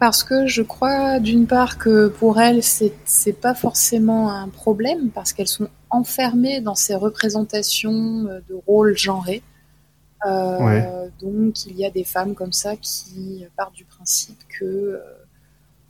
[0.00, 5.32] Parce que je crois d'une part que pour elles c'est pas forcément un problème parce
[5.32, 9.42] qu'elles sont enfermées dans ces représentations euh, de rôles genrés.
[10.26, 15.00] Euh, donc il y a des femmes comme ça qui partent du principe que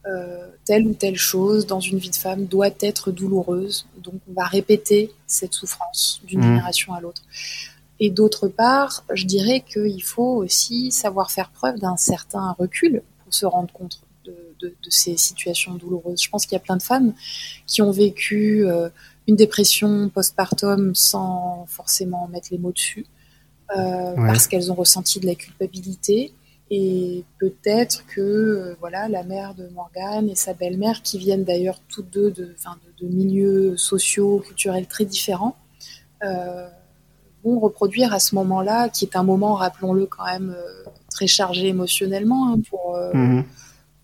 [0.07, 3.87] euh, telle ou telle chose dans une vie de femme doit être douloureuse.
[3.99, 6.43] Donc on va répéter cette souffrance d'une mmh.
[6.43, 7.23] génération à l'autre.
[8.01, 13.03] Et d'autre part, je dirais qu'il faut aussi savoir faire preuve d'un certain recul
[13.35, 16.23] se rendre compte de, ces situations douloureuses.
[16.23, 17.13] Je pense qu'il y a plein de femmes
[17.67, 18.89] qui ont vécu euh,
[19.27, 23.07] une dépression postpartum sans forcément mettre les mots dessus,
[23.77, 26.33] euh, parce qu'elles ont ressenti de la culpabilité.
[26.71, 31.81] Et peut-être que euh, voilà la mère de Morgane et sa belle-mère, qui viennent d'ailleurs
[31.89, 35.57] toutes deux de, de, de, milieux sociaux, culturels très différents,
[37.45, 40.85] reproduire à ce moment-là, qui est un moment, rappelons-le quand même, euh,
[41.15, 43.45] très chargé émotionnellement hein, pour, euh, mhm.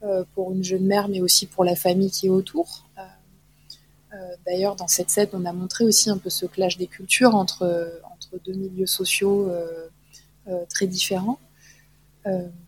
[0.04, 2.86] euh, pour une jeune mère, mais aussi pour la famille qui est autour.
[4.46, 8.00] D'ailleurs, dans cette scène, on a montré aussi un peu ce clash des cultures entre,
[8.12, 9.48] entre deux milieux sociaux
[10.68, 11.38] très différents.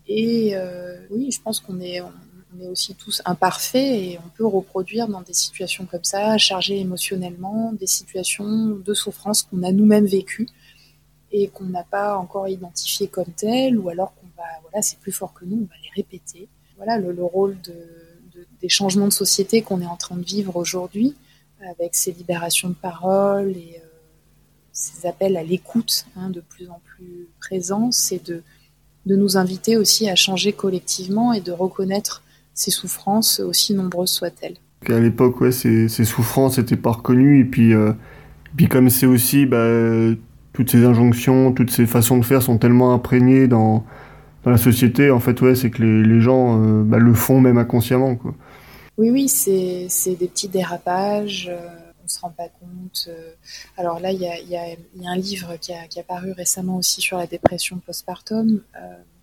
[0.07, 0.55] et
[1.11, 5.23] oui, je pense qu'on est, on est aussi tous imparfaits et on peut reproduire dans
[5.23, 10.49] des situations comme ça, chargées émotionnellement, des situations de souffrance qu'on a nous-mêmes vécues
[11.33, 15.13] et qu'on n'a pas encore identifié comme tel, ou alors qu'on va, voilà, c'est plus
[15.13, 16.49] fort que nous, on va les répéter.
[16.77, 17.75] Voilà le, rôle de,
[18.61, 21.15] des changements de société qu'on est en train de vivre aujourd'hui,
[21.71, 23.87] avec ces libérations de parole et euh,
[24.73, 28.43] ces appels à l'écoute hein, de plus en plus présents, c'est de,
[29.07, 32.23] de nous inviter aussi à changer collectivement et de reconnaître
[32.55, 34.57] ces souffrances, aussi nombreuses soient-elles.
[34.89, 37.93] À l'époque, ouais, ces, ces souffrances n'étaient pas reconnues, et puis, euh,
[38.57, 39.69] puis comme c'est aussi bah,
[40.53, 43.85] toutes ces injonctions, toutes ces façons de faire sont tellement imprégnées dans,
[44.45, 47.59] dans la société, en fait, ouais, c'est que les, gens euh, bah, le font même
[47.59, 48.19] inconsciemment.
[48.99, 51.69] Oui, oui, c'est, des petits dérapages, euh,
[52.05, 53.09] on se rend pas compte.
[53.09, 53.33] Euh.
[53.77, 57.27] alors là, il y a, un livre qui a, qui paru récemment aussi sur la
[57.27, 58.61] dépression postpartum,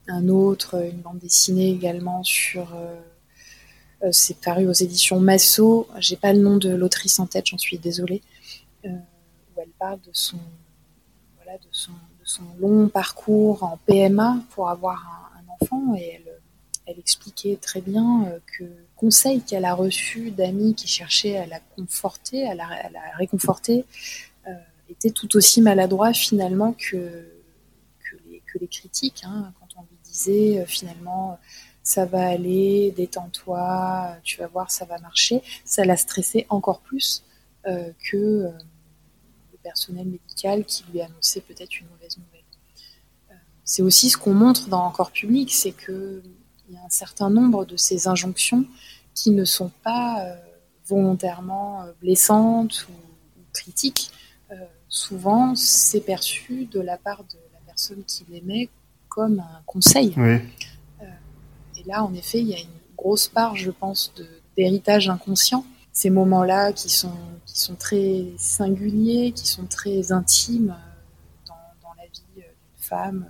[0.07, 2.75] un autre, une bande dessinée également sur...
[4.11, 7.77] c'est paru aux éditions Masso, j'ai pas le nom de l'autrice en tête, j'en suis
[7.77, 8.23] désolée,
[8.85, 8.89] où
[9.57, 10.39] elle parle de son
[11.57, 11.91] de, son,
[12.59, 16.21] long parcours en PMA pour avoir un, enfant et
[16.85, 18.63] elle, expliquait très bien euh, que
[18.95, 22.65] conseil qu'elle a reçu d'amis qui cherchaient à la conforter, à la,
[23.17, 23.85] réconforter,
[24.47, 24.53] euh,
[24.89, 27.31] était tout aussi maladroit finalement que,
[27.99, 29.23] que, les, critiques.
[29.23, 31.37] Hein, quand on lui disait euh, finalement
[31.83, 37.23] ça va aller, détends-toi, tu vas voir, ça va marcher, ça l'a stressé encore plus
[37.65, 38.51] que
[39.69, 42.49] personnel médical qui lui annonçait peut-être une mauvaise nouvelle.
[43.29, 46.23] Euh, c'est aussi ce qu'on montre dans Encore Public, c'est qu'il
[46.71, 48.65] y a un certain nombre de ces injonctions
[49.13, 50.35] qui ne sont pas euh,
[50.87, 52.93] volontairement euh, blessantes ou,
[53.53, 54.11] critiques.
[54.87, 58.69] souvent, c'est perçu de la part de la personne qui l'émet
[59.07, 60.13] comme un conseil.
[61.77, 64.13] et là, en effet, il y a une grosse part, je pense,
[64.55, 65.65] d'héritage inconscient
[65.99, 67.11] ces moments-là qui sont,
[67.45, 71.49] qui sont très singuliers, qui sont très intimes euh,
[71.83, 73.25] dans, la vie euh, d'une femme.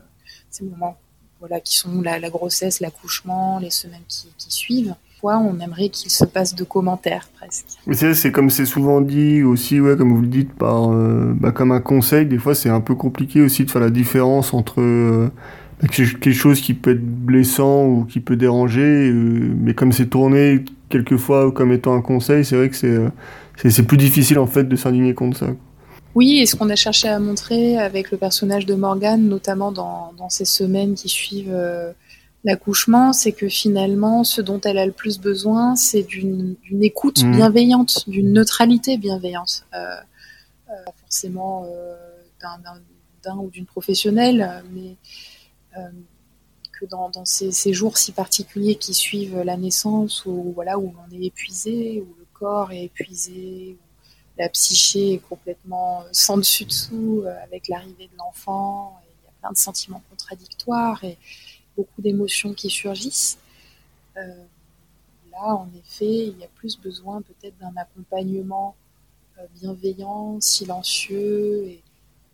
[0.51, 0.95] Ces moments
[1.39, 4.93] voilà, qui sont la, grossesse, l'accouchement, les semaines qui, suivent.
[5.19, 7.65] Quoi, on aimerait qu'il se passe de commentaires presque.
[7.91, 11.71] C'est comme c'est souvent dit aussi, ouais, comme vous le dites, par, euh, bah, comme
[11.71, 15.31] un conseil, des fois c'est un peu compliqué aussi de faire la différence entre
[15.91, 21.51] quelque chose qui peut être blessant ou qui peut déranger, mais comme c'est tourné quelquefois
[21.51, 23.09] comme étant un conseil, c'est vrai que euh,
[23.55, 25.47] c'est c'est plus difficile en fait de s'indigner contre ça.
[26.15, 30.11] Oui, et ce qu'on a cherché à montrer avec le personnage de Morgane, notamment dans,
[30.17, 31.91] dans ces semaines qui suivent euh,
[32.43, 37.31] l'accouchement, c'est que finalement, ce dont elle a le plus besoin, c'est d'une écoute mmh.
[37.31, 39.65] bienveillante, d'une neutralité bienveillante.
[39.73, 39.77] Euh,
[40.69, 41.65] euh forcément
[42.41, 44.95] d'un ou d'une professionnelle, mais
[46.85, 52.01] dans, ces, jours si particuliers qui suivent la naissance, où voilà, où on est épuisé,
[52.01, 53.85] où le corps est épuisé, où
[54.37, 59.31] la psyché est complètement sans dessus dessous euh, avec l'arrivée de l'enfant, il y a
[59.41, 61.17] plein de sentiments contradictoires et
[61.75, 63.37] beaucoup d'émotions qui surgissent.
[64.17, 64.43] Euh,
[65.31, 68.75] là, en effet, il y a plus besoin peut-être d'un accompagnement
[69.55, 71.81] bienveillant, silencieux et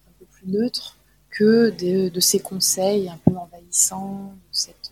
[0.08, 0.98] un peu plus neutre
[1.38, 4.92] que de, ces conseils un peu envahissants, de cette,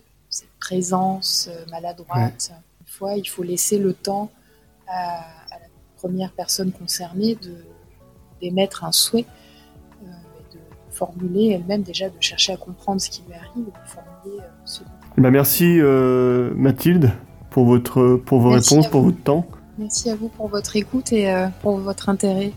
[0.60, 2.50] présence maladroite.
[2.80, 4.30] Une fois, il faut laisser le temps
[4.88, 5.20] à,
[5.50, 5.66] la
[5.98, 7.36] première personne concernée
[8.40, 9.26] d'émettre un souhait
[10.94, 14.48] formuler elle-même déjà, de chercher à comprendre ce qui lui arrive et de formuler euh,
[14.64, 14.82] ce
[15.16, 17.12] bah merci euh, Mathilde
[17.50, 19.46] pour, votre, pour vos réponses, pour votre temps.
[19.78, 22.52] Merci à vous pour votre écoute et euh, pour votre intérêt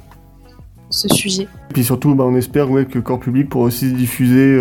[0.90, 1.44] ce sujet.
[1.44, 4.60] Et puis surtout, bah, on espère ouais, que corps public pourra aussi se diffuser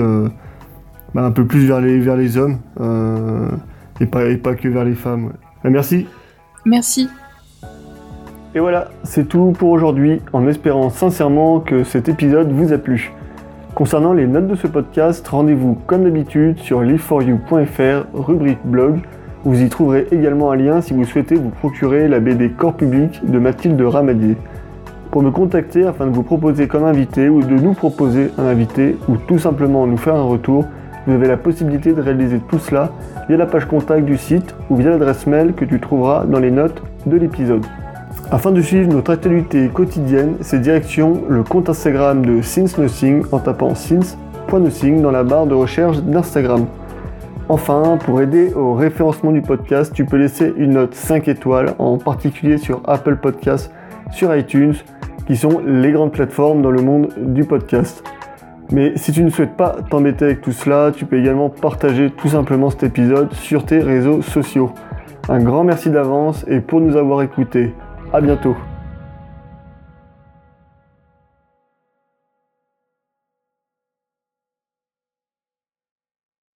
[1.15, 2.59] bah, un peu plus vers les, vers les hommes
[4.01, 5.33] et, pas, et pas que vers les femmes.
[5.63, 6.07] Bah, merci.
[6.65, 7.09] Merci.
[8.57, 13.13] Et voilà, c'est tout pour aujourd'hui, en espérant sincèrement que cet épisode vous a plu.
[13.75, 19.01] Concernant les notes de ce podcast, rendez-vous comme d'habitude sur liveforyou.fr, rubrique blog.
[19.45, 23.21] Vous y trouverez également un lien si vous souhaitez vous procurer la BD Corps public
[23.31, 24.37] de Mathilde Ramadier.
[25.17, 28.99] Pour me contacter afin de vous proposer comme invité ou de nous proposer un invité
[29.09, 30.67] ou tout simplement nous faire un retour,
[31.07, 32.91] vous avez la possibilité de réaliser tout cela
[33.27, 36.51] via la page contact du site ou via l'adresse mail que tu trouveras dans les
[36.51, 37.65] notes de l'épisode.
[38.31, 43.39] Afin de suivre notre actualité quotidienne, c'est direction le compte Instagram de Since Nothing en
[43.39, 46.67] tapant since.nothing dans la barre de recherche d'Instagram.
[47.49, 51.97] Enfin, pour aider au référencement du podcast, tu peux laisser une note 5 étoiles, en
[51.97, 53.73] particulier sur Apple Podcasts,
[54.11, 54.75] sur iTunes,
[55.27, 58.03] qui sont les grandes plateformes dans le monde du podcast.
[58.73, 62.29] Mais si tu ne souhaites pas t'embêter avec tout cela, tu peux également partager tout
[62.29, 64.73] simplement cet épisode sur tes réseaux sociaux.
[65.29, 67.75] Un grand merci d'avance et pour nous avoir écoutés.
[68.13, 68.57] À bientôt.